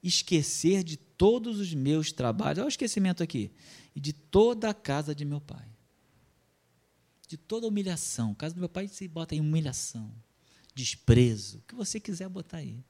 [0.02, 2.58] esquecer de todos os meus trabalhos.
[2.58, 3.52] Olha o esquecimento aqui.
[3.94, 5.68] E de toda a casa de meu pai.
[7.28, 8.32] De toda humilhação.
[8.32, 10.12] A casa do meu pai se bota em humilhação,
[10.74, 12.82] desprezo, o que você quiser botar aí.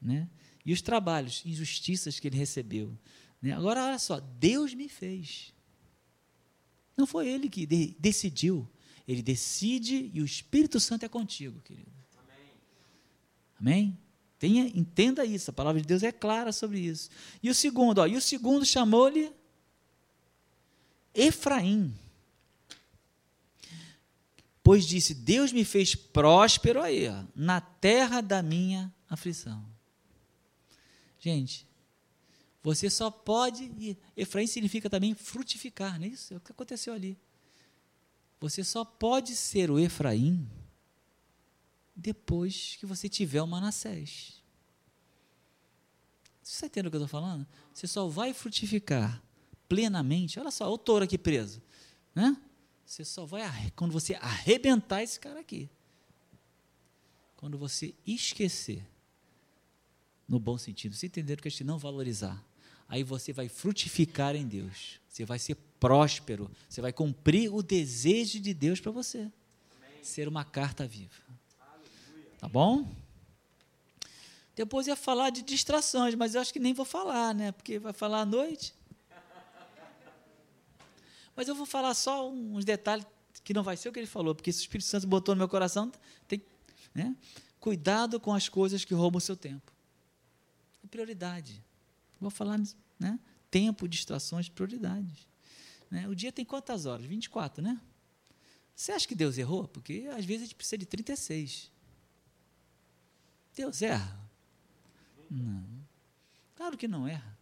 [0.00, 0.28] Né?
[0.64, 2.96] E os trabalhos, injustiças que ele recebeu.
[3.42, 3.52] Né?
[3.52, 5.52] Agora, olha só, Deus me fez.
[6.96, 8.68] Não foi ele que de, decidiu.
[9.06, 11.90] Ele decide e o Espírito Santo é contigo, querido.
[12.16, 12.38] Amém?
[13.58, 13.98] Amém?
[14.40, 17.10] Tenha, entenda isso, a palavra de Deus é clara sobre isso.
[17.42, 19.30] E o segundo, ó, e o segundo chamou-lhe
[21.14, 21.94] Efraim.
[24.62, 29.62] Pois disse: Deus me fez próspero aí, ó, na terra da minha aflição.
[31.18, 31.68] Gente,
[32.62, 33.98] você só pode.
[34.16, 36.32] Efraim significa também frutificar, não é isso?
[36.32, 37.18] É o que aconteceu ali.
[38.40, 40.48] Você só pode ser o Efraim
[42.00, 44.42] depois que você tiver o Manassés.
[46.42, 47.46] Você está entendendo o que eu estou falando?
[47.72, 49.22] Você só vai frutificar
[49.68, 50.40] plenamente.
[50.40, 51.62] Olha só, o touro aqui preso.
[52.14, 52.36] Né?
[52.84, 55.68] Você só vai quando você arrebentar esse cara aqui.
[57.36, 58.84] Quando você esquecer,
[60.26, 62.44] no bom sentido, você entender que a gente não valorizar
[62.90, 65.00] aí você vai frutificar em Deus.
[65.08, 66.50] Você vai ser próspero.
[66.68, 69.18] Você vai cumprir o desejo de Deus para você.
[69.18, 70.02] Amém.
[70.02, 71.29] Ser uma carta viva.
[72.40, 72.90] Tá bom?
[74.56, 77.52] Depois ia falar de distrações, mas eu acho que nem vou falar, né?
[77.52, 78.74] Porque vai falar à noite.
[81.36, 83.06] Mas eu vou falar só uns detalhes
[83.44, 85.38] que não vai ser o que ele falou, porque se o Espírito Santo botou no
[85.38, 85.92] meu coração,
[86.26, 86.42] tem,
[86.94, 87.14] né?
[87.58, 89.70] Cuidado com as coisas que roubam o seu tempo.
[90.82, 91.62] É prioridade.
[92.18, 92.58] Vou falar,
[92.98, 93.20] né?
[93.50, 95.28] Tempo, distrações, prioridades.
[95.90, 96.08] Né?
[96.08, 97.04] O dia tem quantas horas?
[97.04, 97.78] 24, né?
[98.74, 99.68] Você acha que Deus errou?
[99.68, 101.70] Porque às vezes a gente precisa de 36.
[103.60, 104.18] Deus erra?
[105.30, 105.62] Não.
[106.56, 107.38] Claro que não erra.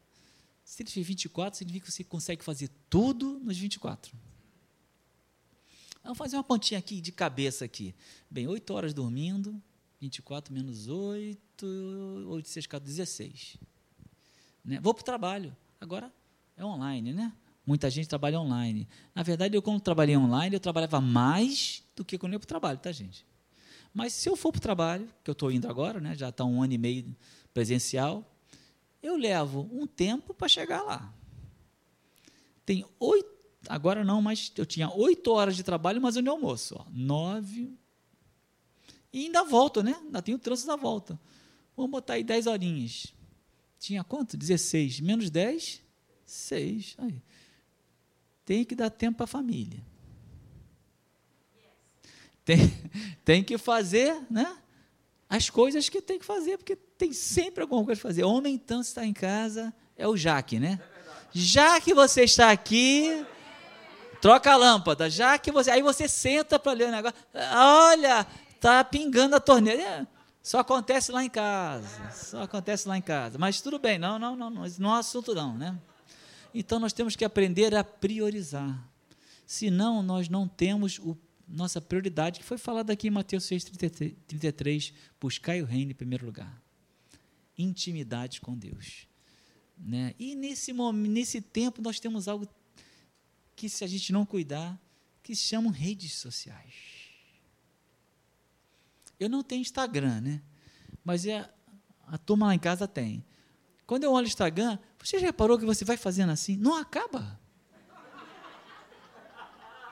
[0.64, 4.12] Se ele fez 24, significa que você consegue fazer tudo nos 24.
[6.02, 7.94] Vamos fazer uma pontinha aqui de cabeça aqui.
[8.28, 9.62] Bem, 8 horas dormindo,
[10.00, 11.38] 24 menos 8,
[12.26, 13.56] 8, 6, 4, 16.
[14.64, 14.80] Né?
[14.80, 15.56] Vou para o trabalho.
[15.80, 16.12] Agora
[16.56, 17.32] é online, né?
[17.64, 18.88] Muita gente trabalha online.
[19.14, 22.46] Na verdade, eu, quando trabalhei online, eu trabalhava mais do que quando eu ia para
[22.46, 23.24] o trabalho, tá, gente?
[23.92, 26.14] Mas se eu for para o trabalho, que eu estou indo agora, né?
[26.14, 27.16] já está um ano e meio
[27.52, 28.24] presencial,
[29.02, 31.12] eu levo um tempo para chegar lá.
[32.64, 33.30] Tem oito,
[33.68, 36.76] agora não, mas eu tinha oito horas de trabalho, mas eu não almoço.
[36.78, 37.72] Ó, nove.
[39.12, 39.96] E ainda volto, né?
[40.04, 41.18] Ainda tenho o trânsito da volta.
[41.76, 43.14] Vamos botar aí dez horinhas.
[43.78, 44.36] Tinha quanto?
[44.36, 45.00] 16.
[45.00, 45.80] Menos 10?
[46.26, 46.94] 6.
[46.98, 47.22] Aí.
[48.44, 49.82] Tem que dar tempo para a família.
[52.48, 52.72] Tem,
[53.26, 54.56] tem que fazer né,
[55.28, 58.24] as coisas que tem que fazer, porque tem sempre alguma coisa para fazer.
[58.24, 60.80] Homem, então, está em casa, é o Jaque, né?
[61.30, 63.22] Já que você está aqui,
[64.22, 65.10] troca a lâmpada.
[65.10, 65.70] Já que você.
[65.70, 67.18] Aí você senta para ler o negócio.
[67.54, 68.26] Olha,
[68.58, 69.82] tá pingando a torneira.
[69.82, 70.06] É,
[70.42, 72.10] só acontece lá em casa.
[72.14, 73.36] Só acontece lá em casa.
[73.36, 75.78] Mas tudo bem, não, não, não, não, não é assunto não, né?
[76.54, 78.74] Então nós temos que aprender a priorizar.
[79.46, 81.14] Senão nós não temos o
[81.48, 86.26] nossa prioridade, que foi falada aqui em Mateus 6, 33, buscai o reino em primeiro
[86.26, 86.62] lugar.
[87.56, 89.08] Intimidade com Deus.
[89.76, 90.14] Né?
[90.18, 92.46] E nesse, momento, nesse tempo nós temos algo
[93.56, 94.78] que, se a gente não cuidar,
[95.22, 96.74] que se chamam redes sociais.
[99.18, 100.42] Eu não tenho Instagram, né?
[101.04, 101.48] Mas é,
[102.06, 103.24] a turma lá em casa tem.
[103.86, 106.56] Quando eu olho o Instagram, você já reparou que você vai fazendo assim?
[106.56, 107.40] Não acaba.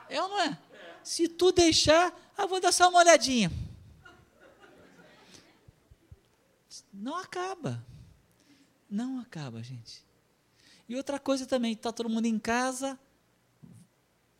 [0.09, 0.57] É ou não é?
[1.07, 3.49] Se tu deixar, ah, vou dar só uma olhadinha.
[6.91, 7.81] Não acaba.
[8.89, 10.03] Não acaba, gente.
[10.87, 12.99] E outra coisa também, está todo mundo em casa,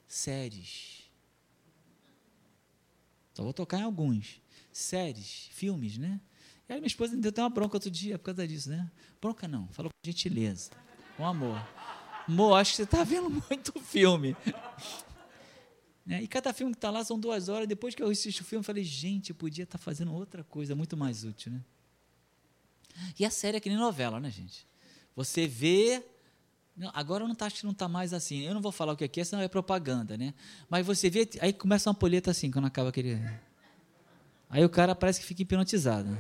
[0.10, 1.10] séries.
[3.34, 4.42] Só vou tocar em alguns.
[4.74, 6.20] Séries, filmes, né?
[6.68, 8.92] E aí minha esposa me deu até uma bronca outro dia por causa disso, né?
[9.22, 10.72] Bronca não, falou com gentileza,
[11.16, 11.66] com amor.
[12.28, 14.36] Amor, acho que você está vendo muito filme.
[16.08, 16.24] Né?
[16.24, 17.68] E cada filme que está lá são duas horas.
[17.68, 20.74] Depois que eu assisto o filme, falei, gente, eu podia estar tá fazendo outra coisa
[20.74, 21.52] muito mais útil.
[21.52, 21.62] Né?
[23.20, 24.66] E a série é que nem novela, né, gente?
[25.16, 26.02] Você vê.
[26.94, 28.42] Agora não tá, acho que não está mais assim.
[28.42, 30.34] Eu não vou falar o que é, senão é propaganda, né?
[30.70, 33.20] Mas você vê, aí começa uma poleta assim, quando acaba aquele.
[34.50, 36.18] Aí o cara parece que fica hipnotizado.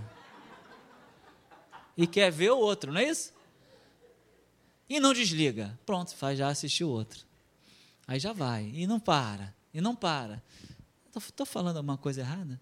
[1.95, 3.33] E quer ver o outro, não é isso?
[4.89, 5.79] E não desliga.
[5.85, 7.25] Pronto, faz já assistir o outro.
[8.07, 8.69] Aí já vai.
[8.73, 9.55] E não para.
[9.73, 10.41] E não para.
[11.15, 12.59] Estou falando alguma coisa errada?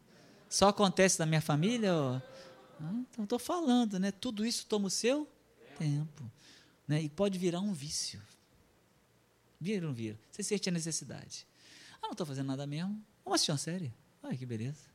[0.49, 1.93] Só acontece na minha família?
[1.93, 2.21] Ou...
[2.81, 4.11] Ah, então estou falando, né?
[4.11, 5.27] Tudo isso toma o seu
[5.77, 6.31] tempo.
[6.87, 7.01] Né?
[7.01, 8.21] E pode virar um vício.
[9.59, 10.17] Vira ou não vira?
[10.31, 11.47] Você sente a necessidade.
[12.01, 13.01] Ah, não estou fazendo nada mesmo.
[13.23, 13.93] Vamos assistir uma série.
[14.21, 14.85] Olha que beleza.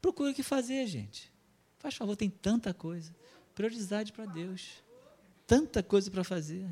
[0.00, 1.32] Procura o que fazer, gente.
[1.78, 3.14] Faz favor, tem tanta coisa.
[3.54, 4.82] Prioridade para Deus.
[5.46, 6.66] Tanta coisa para fazer.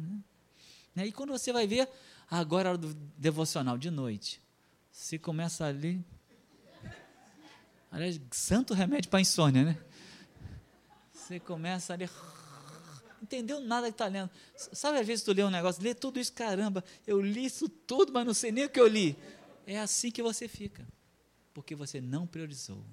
[0.95, 1.07] Né?
[1.07, 1.89] E quando você vai ver,
[2.31, 4.41] agora é hora do devocional, de noite.
[4.91, 6.05] Se começa ali.
[7.91, 9.85] Aliás, santo remédio para insônia, né?
[11.13, 12.09] Você começa ali.
[13.23, 14.31] Entendeu nada que está lendo.
[14.57, 18.13] Sabe, às vezes tu lê um negócio, lê tudo isso, caramba, eu li isso tudo,
[18.13, 19.17] mas não sei nem o que eu li.
[19.67, 20.87] É assim que você fica.
[21.53, 22.85] Porque você não priorizou.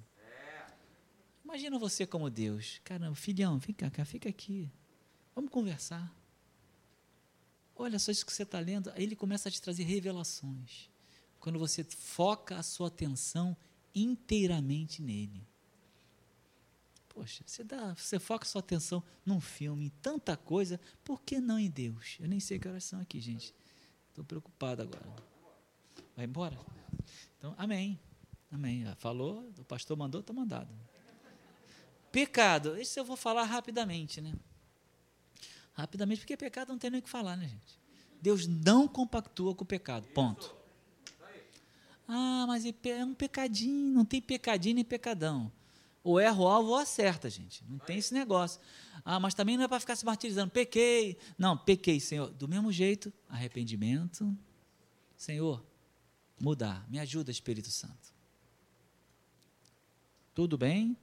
[1.43, 2.81] Imagina você como Deus.
[2.83, 4.69] Caramba, filhão, vem cá, fica aqui.
[5.33, 6.13] Vamos conversar.
[7.75, 8.91] Olha só isso que você está lendo.
[8.95, 10.89] Aí ele começa a te trazer revelações
[11.47, 13.55] quando você foca a sua atenção
[13.95, 15.47] inteiramente nele.
[17.07, 21.39] Poxa, você, dá, você foca a sua atenção num filme, em tanta coisa, por que
[21.39, 22.17] não em Deus?
[22.19, 23.55] Eu nem sei que horas são aqui, gente.
[24.09, 25.23] Estou preocupado agora.
[26.17, 26.59] Vai embora?
[27.37, 27.97] Então, amém.
[28.51, 28.83] Amém.
[28.97, 30.75] Falou, o pastor mandou, está mandado.
[32.11, 34.33] Pecado, isso eu vou falar rapidamente, né?
[35.71, 37.79] Rapidamente, porque pecado não tem nem o que falar, né, gente?
[38.21, 40.05] Deus não compactua com o pecado.
[40.09, 40.56] Ponto.
[42.07, 45.51] Ah, mas é um pecadinho, não tem pecadinho nem pecadão.
[46.03, 47.63] Ou erra o alvo ou acerta, gente.
[47.67, 48.61] Não tem esse negócio.
[49.03, 50.49] Ah, mas também não é para ficar se martirizando.
[50.49, 51.17] Pequei.
[51.37, 52.29] Não, pequei, Senhor.
[52.31, 54.33] Do mesmo jeito, arrependimento.
[55.17, 55.65] Senhor,
[56.39, 56.85] mudar.
[56.89, 58.13] Me ajuda, Espírito Santo.
[60.33, 60.95] Tudo bem?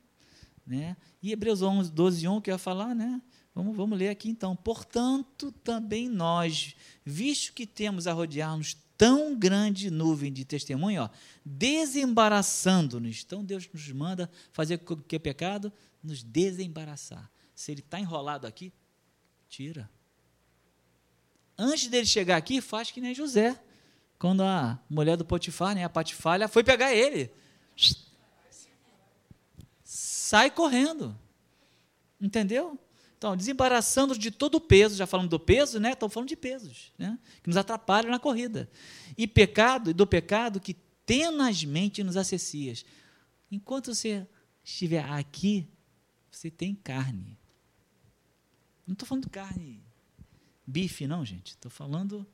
[0.66, 0.96] Né?
[1.22, 3.20] E Hebreus 11, 12, 1, que eu ia falar, né?
[3.54, 4.56] Vamos, vamos ler aqui então.
[4.56, 6.74] Portanto, também nós,
[7.04, 11.08] visto que temos a rodear-nos tão grande nuvem de testemunho,
[11.44, 13.22] desembaraçando-nos.
[13.24, 15.72] Então Deus nos manda fazer o que é pecado?
[16.02, 17.30] Nos desembaraçar.
[17.54, 18.72] Se ele está enrolado aqui,
[19.48, 19.90] tira.
[21.56, 23.60] Antes dele chegar aqui, faz que nem José.
[24.18, 27.30] Quando a mulher do Potifar, né, a Patifalha, foi pegar ele.
[29.84, 31.16] Sai correndo.
[32.20, 32.78] Entendeu?
[33.24, 35.92] Então, desembaraçando de todo o peso, já falamos do peso, né?
[35.92, 37.18] Estamos falando de pesos, né?
[37.42, 38.68] Que nos atrapalham na corrida.
[39.16, 40.74] E pecado, e do pecado que
[41.06, 42.84] tenazmente nos acessias.
[43.50, 44.28] Enquanto você
[44.62, 45.66] estiver aqui,
[46.30, 47.38] você tem carne.
[48.86, 49.82] Não estou falando carne
[50.66, 51.52] bife, não, gente.
[51.52, 52.26] Estou falando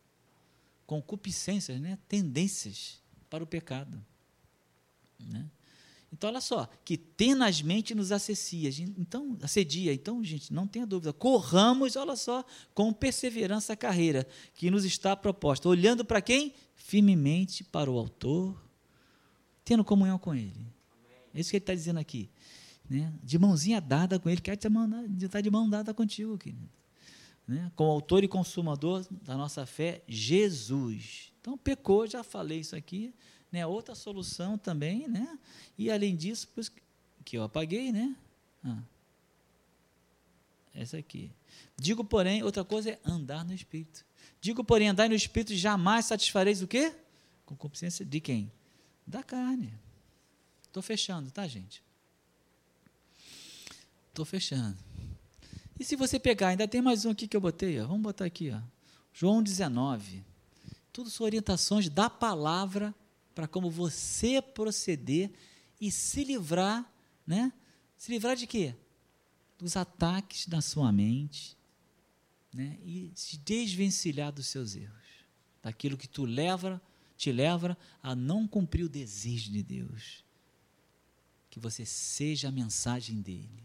[0.86, 2.00] concupiscências, né?
[2.08, 4.04] tendências para o pecado.
[5.20, 5.48] Né?
[6.12, 9.92] Então, olha só, que tenazmente nos assecia, então, assedia.
[9.92, 11.12] Então, gente, não tenha dúvida.
[11.12, 12.44] Corramos, olha só,
[12.74, 15.68] com perseverança a carreira que nos está proposta.
[15.68, 16.52] Olhando para quem?
[16.74, 18.60] Firmemente para o autor,
[19.64, 20.66] tendo comunhão com ele.
[21.32, 22.28] É isso que ele está dizendo aqui.
[22.88, 23.12] né?
[23.22, 26.68] de mãozinha dada com Ele, quer estar de mão dada contigo, querido.
[27.46, 27.70] Né?
[27.76, 31.32] Com o autor e consumador da nossa fé, Jesus.
[31.40, 33.14] Então, pecou, já falei isso aqui.
[33.50, 33.66] Né?
[33.66, 35.38] Outra solução também, né?
[35.76, 36.48] E além disso,
[37.24, 38.16] que eu apaguei, né?
[38.64, 38.82] Ah.
[40.74, 41.30] Essa aqui.
[41.76, 44.04] Digo, porém, outra coisa é andar no Espírito.
[44.40, 46.94] Digo, porém, andar no Espírito jamais satisfareis o quê?
[47.44, 48.50] Com consciência de quem?
[49.06, 49.72] Da carne.
[50.62, 51.82] Estou fechando, tá, gente?
[54.08, 54.78] Estou fechando.
[55.78, 57.86] E se você pegar, ainda tem mais um aqui que eu botei, ó.
[57.86, 58.60] vamos botar aqui, ó.
[59.12, 60.22] João 19.
[60.92, 62.94] Tudo são orientações da palavra
[63.34, 65.30] para como você proceder
[65.80, 66.90] e se livrar,
[67.26, 67.52] né?
[67.96, 68.74] Se livrar de quê?
[69.58, 71.56] Dos ataques da sua mente,
[72.52, 72.78] né?
[72.84, 75.06] E se desvencilhar dos seus erros,
[75.62, 76.80] daquilo que tu leva,
[77.16, 80.24] te leva a não cumprir o desejo de Deus.
[81.48, 83.62] Que você seja a mensagem dele.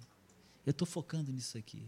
[0.65, 1.87] Eu estou focando nisso aqui.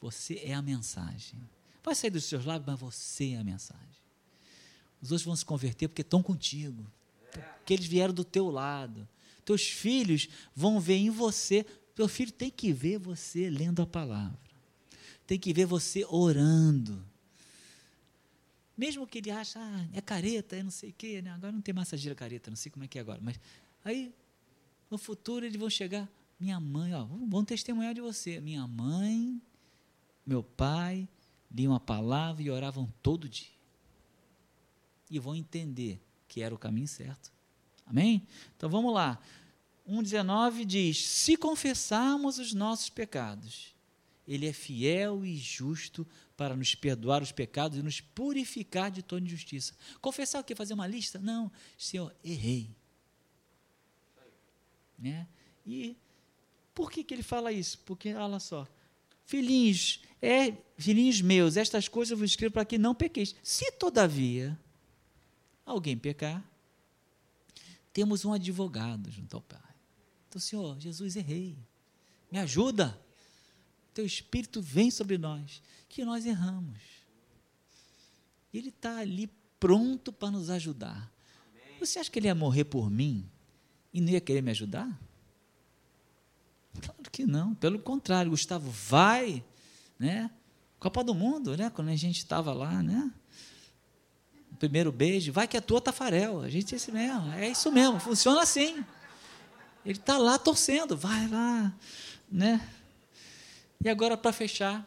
[0.00, 1.40] Você é a mensagem.
[1.82, 4.03] Vai sair dos seus lábios, mas você é a mensagem.
[5.04, 6.90] Os outros vão se converter porque estão contigo.
[7.58, 9.06] Porque eles vieram do teu lado.
[9.44, 11.62] Teus filhos vão ver em você.
[11.94, 14.38] Teu filho tem que ver você lendo a palavra.
[15.26, 17.04] Tem que ver você orando.
[18.74, 21.30] Mesmo que ele ache, ah, é careta, é não sei o quê, né?
[21.32, 23.20] agora não tem massageira careta, não sei como é que é agora.
[23.22, 23.38] Mas
[23.84, 24.12] aí,
[24.90, 26.08] no futuro, eles vão chegar,
[26.40, 28.40] minha mãe, ó, vão testemunhar de você.
[28.40, 29.40] Minha mãe,
[30.26, 31.06] meu pai,
[31.50, 33.53] liam a palavra e oravam todo dia.
[35.10, 37.32] E vão entender que era o caminho certo.
[37.86, 38.26] Amém?
[38.56, 39.20] Então vamos lá.
[39.88, 43.74] 1,19 diz: Se confessarmos os nossos pecados,
[44.26, 49.24] Ele é fiel e justo para nos perdoar os pecados e nos purificar de toda
[49.24, 49.74] injustiça.
[50.00, 50.54] Confessar o quê?
[50.54, 51.18] Fazer uma lista?
[51.18, 51.50] Não.
[51.78, 52.70] Senhor, errei.
[54.98, 55.28] Né?
[55.66, 55.96] E
[56.74, 57.78] por que, que ele fala isso?
[57.80, 58.66] Porque, olha só,
[59.24, 63.34] filhinhos, é, filhinhos meus, estas coisas eu vos escrevo para que não pequeis.
[63.42, 64.58] Se, todavia,
[65.64, 66.44] alguém pecar,
[67.92, 69.60] temos um advogado junto ao Pai.
[70.28, 71.56] Então, Senhor, Jesus, errei.
[72.30, 73.00] Me ajuda.
[73.94, 76.80] Teu Espírito vem sobre nós, que nós erramos.
[78.52, 81.12] Ele está ali pronto para nos ajudar.
[81.78, 83.30] Você acha que ele ia morrer por mim
[83.92, 85.00] e não ia querer me ajudar?
[86.80, 87.54] Claro que não.
[87.54, 89.44] Pelo contrário, Gustavo, vai,
[89.98, 90.30] né?
[90.80, 91.70] Copa do Mundo, né?
[91.70, 93.12] Quando a gente estava lá, né?
[94.54, 96.40] O primeiro beijo, vai que é tua Tafarel.
[96.40, 98.84] A gente é isso mesmo, é isso mesmo, funciona assim.
[99.84, 101.74] Ele está lá torcendo, vai lá,
[102.30, 102.66] né?
[103.84, 104.86] E agora para fechar,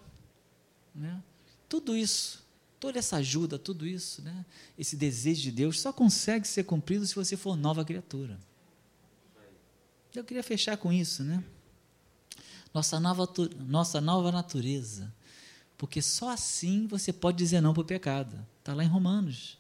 [0.96, 1.22] né?
[1.68, 2.44] Tudo isso,
[2.80, 4.46] toda essa ajuda, tudo isso, né?
[4.80, 8.40] Esse desejo de Deus só consegue ser cumprido se você for nova criatura.
[10.16, 11.44] Eu queria fechar com isso, né?
[12.74, 13.28] Nossa nova,
[13.68, 15.14] nossa nova natureza.
[15.78, 18.38] Porque só assim você pode dizer não para o pecado.
[18.60, 19.58] Está lá em Romanos.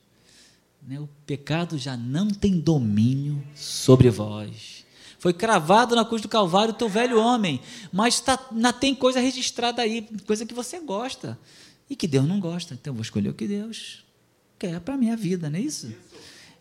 [0.82, 1.00] Né?
[1.00, 4.86] O pecado já não tem domínio sobre vós.
[5.20, 7.60] Foi cravado na cruz do Calvário o teu velho homem,
[7.92, 11.38] mas tá, não tem coisa registrada aí, coisa que você gosta
[11.90, 12.76] e que Deus não gosta.
[12.76, 14.06] Então eu vou escolher o que Deus
[14.60, 15.92] quer para a minha vida, não é isso?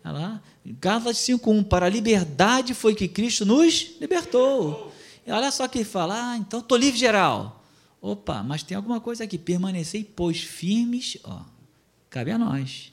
[0.03, 4.91] Olha lá, Gálatas 5:1 para a liberdade foi que Cristo nos libertou.
[5.25, 7.56] E olha só que ele fala, ah, então estou livre geral.
[8.01, 11.43] Opa, mas tem alguma coisa aqui, permanecei, pois firmes, ó,
[12.09, 12.91] cabe a nós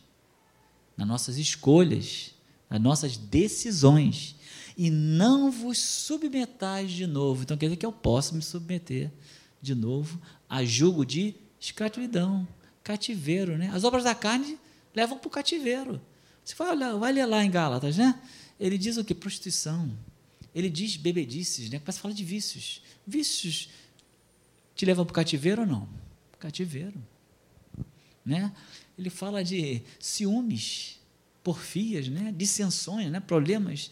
[0.96, 2.34] nas nossas escolhas,
[2.68, 4.36] nas nossas decisões.
[4.76, 7.42] E não vos submetais de novo.
[7.42, 9.11] Então quer dizer que eu posso me submeter
[9.61, 12.46] de novo a julgo de escravidão,
[12.82, 13.57] cativeiro.
[13.57, 13.70] Né?
[13.72, 14.59] As obras da carne
[14.94, 16.00] levam para o cativeiro.
[16.44, 18.20] Você vai, olhar, vai ler lá em Gálatas, né?
[18.61, 19.14] Ele diz o que?
[19.14, 19.90] Prostituição.
[20.55, 21.78] Ele diz bebedices, né?
[21.78, 22.82] Começa a falar de vícios.
[23.07, 23.70] Vícios
[24.75, 25.89] te levam para o cativeiro ou não?
[26.39, 27.03] Cativeiro.
[28.25, 28.53] Né?
[28.99, 31.01] ele fala de ciúmes,
[31.43, 32.33] porfias, né?
[32.35, 33.20] dissensões, né?
[33.20, 33.91] problemas,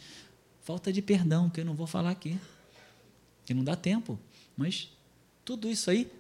[0.63, 2.39] falta de perdão, que eu não vou falar aqui,
[3.45, 4.19] que não dá tempo.
[4.57, 4.91] Mas
[5.45, 6.11] tudo isso aí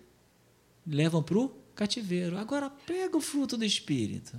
[0.87, 2.37] levam para o cativeiro.
[2.37, 4.39] Agora pega o fruto do Espírito.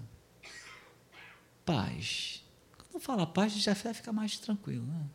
[1.65, 2.43] Paz.
[2.77, 4.85] Quando fala paz, já fica mais tranquilo.
[4.85, 5.05] Né?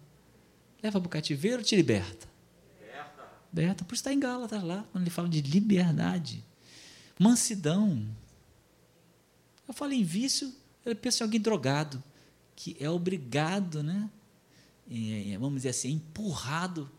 [0.83, 2.27] Leva para o cativeiro, te liberta.
[3.53, 3.85] Liberta.
[3.85, 6.45] Por isso está em Gálatas lá, quando ele fala de liberdade.
[7.19, 8.07] Mansidão.
[9.67, 12.03] Eu falo em vício, eu penso em alguém drogado,
[12.55, 14.09] que é obrigado, né?
[14.91, 16.91] É, vamos dizer assim, empurrado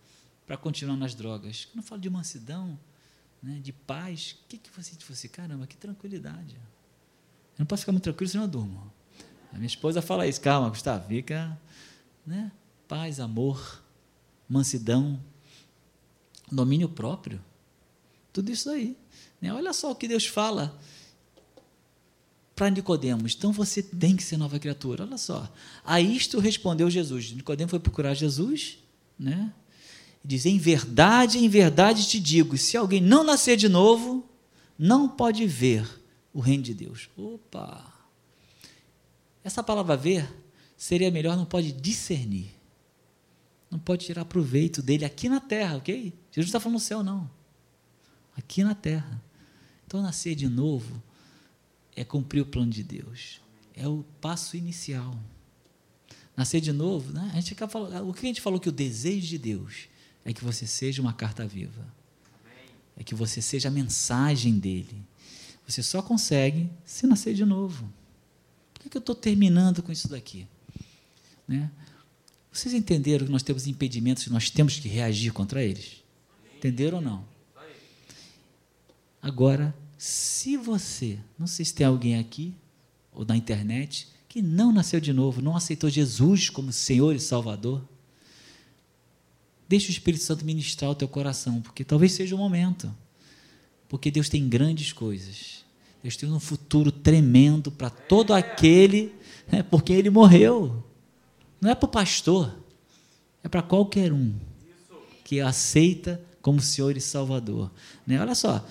[0.46, 1.66] para continuar nas drogas.
[1.66, 2.80] Quando eu falo de mansidão,
[3.42, 5.30] né, de paz, o que, que você fosse?
[5.30, 6.56] Caramba, que tranquilidade.
[6.56, 8.92] Eu não posso ficar muito tranquilo senão eu durmo.
[9.52, 11.60] A minha esposa fala isso, calma, Gustavo, fica,
[12.26, 12.52] né?
[12.88, 13.84] Paz, amor,
[14.48, 15.20] mansidão,
[16.52, 17.40] domínio próprio.
[18.32, 18.98] Tudo isso aí.
[19.42, 19.54] Né?
[19.54, 20.78] Olha só o que Deus fala
[22.56, 23.36] para Nicodemos.
[23.38, 25.06] Então você tem que ser nova criatura.
[25.06, 25.52] Olha só.
[25.86, 27.32] A isto respondeu Jesus.
[27.32, 28.80] Nicodemos foi procurar Jesus,
[29.18, 29.54] né?
[30.24, 34.28] Diz: Em verdade, em verdade te digo, se alguém não nascer de novo,
[34.78, 35.88] não pode ver
[36.34, 37.10] o reino de Deus.
[37.18, 37.86] Opa!
[39.44, 40.30] Essa palavra ver
[40.78, 42.59] seria melhor, não pode discernir.
[43.70, 46.14] Não pode tirar proveito dele aqui na terra, ok?
[46.32, 47.30] Jesus está falando no céu, não.
[48.36, 49.22] Aqui na terra.
[49.86, 51.02] Então, nascer de novo
[51.96, 53.42] é cumprir o plano de Deus.
[53.76, 55.18] É o passo inicial.
[56.36, 57.32] Nascer de novo, né?
[57.34, 59.90] a gente o que a gente falou que o desejo de Deus
[60.24, 61.86] é que você seja uma carta viva.
[62.96, 65.06] É que você seja a mensagem dele.
[65.68, 67.92] Você só consegue se nascer de novo.
[68.74, 70.48] Por que eu estou terminando com isso daqui?
[71.48, 71.70] Né?
[72.52, 76.04] Vocês entenderam que nós temos impedimentos e nós temos que reagir contra eles?
[76.58, 77.26] Entenderam ou não?
[79.22, 82.54] Agora, se você, não sei se tem alguém aqui
[83.12, 87.84] ou na internet que não nasceu de novo, não aceitou Jesus como Senhor e Salvador,
[89.68, 92.94] deixe o Espírito Santo ministrar o teu coração, porque talvez seja o momento.
[93.88, 95.66] Porque Deus tem grandes coisas.
[96.02, 99.14] Deus tem um futuro tremendo para todo aquele,
[99.52, 100.84] né, porque ele morreu.
[101.62, 102.56] Não é para o pastor,
[103.44, 104.34] é para qualquer um
[105.24, 107.72] que aceita como Senhor e Salvador.
[108.08, 108.20] Né?
[108.20, 108.66] Olha só,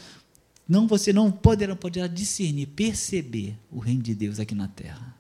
[0.69, 5.17] não você não poderá, poderá discernir, perceber o reino de Deus aqui na terra.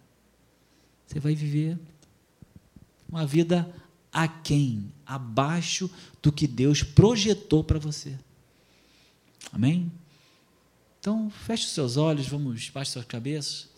[1.06, 1.78] Você vai viver
[3.08, 3.72] uma vida
[4.12, 5.90] aquém, abaixo
[6.22, 8.18] do que Deus projetou para você.
[9.52, 9.90] Amém?
[11.00, 13.68] Então, feche os seus olhos, vamos, baixe suas cabeças.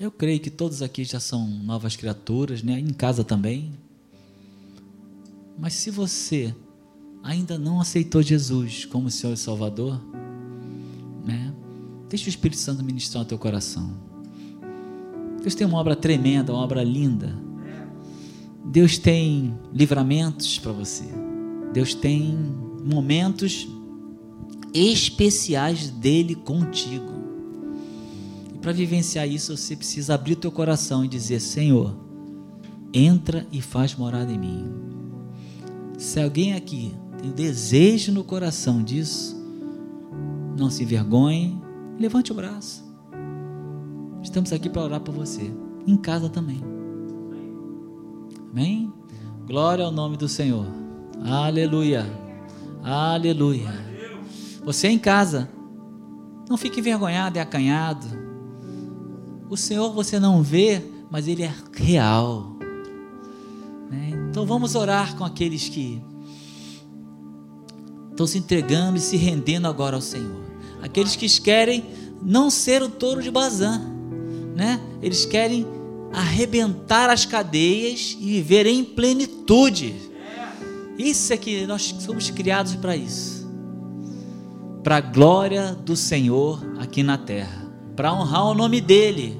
[0.00, 2.80] Eu creio que todos aqui já são novas criaturas, né?
[2.80, 3.70] em casa também.
[5.58, 6.54] Mas se você
[7.22, 10.00] ainda não aceitou Jesus como Senhor e Salvador,
[11.22, 11.52] né?
[12.08, 13.94] Deixa o Espírito Santo ministrar no teu coração.
[15.42, 17.38] Deus tem uma obra tremenda, uma obra linda.
[18.64, 21.04] Deus tem livramentos para você.
[21.74, 22.38] Deus tem
[22.82, 23.68] momentos
[24.72, 27.19] especiais dele contigo.
[28.60, 31.96] Para vivenciar isso, você precisa abrir teu coração e dizer: Senhor,
[32.92, 34.70] entra e faz morada em mim.
[35.96, 39.36] Se alguém aqui tem desejo no coração disso,
[40.58, 41.60] não se envergonhe,
[41.98, 42.84] levante o braço.
[44.22, 45.50] Estamos aqui para orar por você,
[45.86, 46.60] em casa também.
[48.50, 48.92] Amém?
[49.46, 50.66] Glória ao nome do Senhor.
[51.24, 52.04] Aleluia.
[52.82, 53.72] Aleluia.
[54.64, 55.48] Você em casa,
[56.48, 58.19] não fique envergonhado e acanhado.
[59.50, 60.80] O Senhor você não vê,
[61.10, 62.56] mas Ele é real.
[63.90, 64.12] Né?
[64.30, 66.00] Então vamos orar com aqueles que
[68.10, 70.40] estão se entregando e se rendendo agora ao Senhor.
[70.80, 71.84] Aqueles que querem
[72.22, 73.80] não ser o touro de Bazã,
[74.54, 74.80] né?
[75.02, 75.66] Eles querem
[76.12, 79.96] arrebentar as cadeias e viver em plenitude.
[80.96, 83.50] Isso é que nós somos criados para isso.
[84.84, 87.59] Para a glória do Senhor aqui na terra,
[88.00, 89.38] para honrar o nome dele.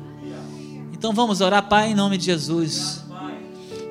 [0.93, 3.03] Então vamos orar, Pai, em nome de Jesus.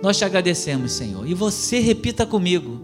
[0.03, 1.27] Nós te agradecemos, Senhor.
[1.27, 2.79] E você repita comigo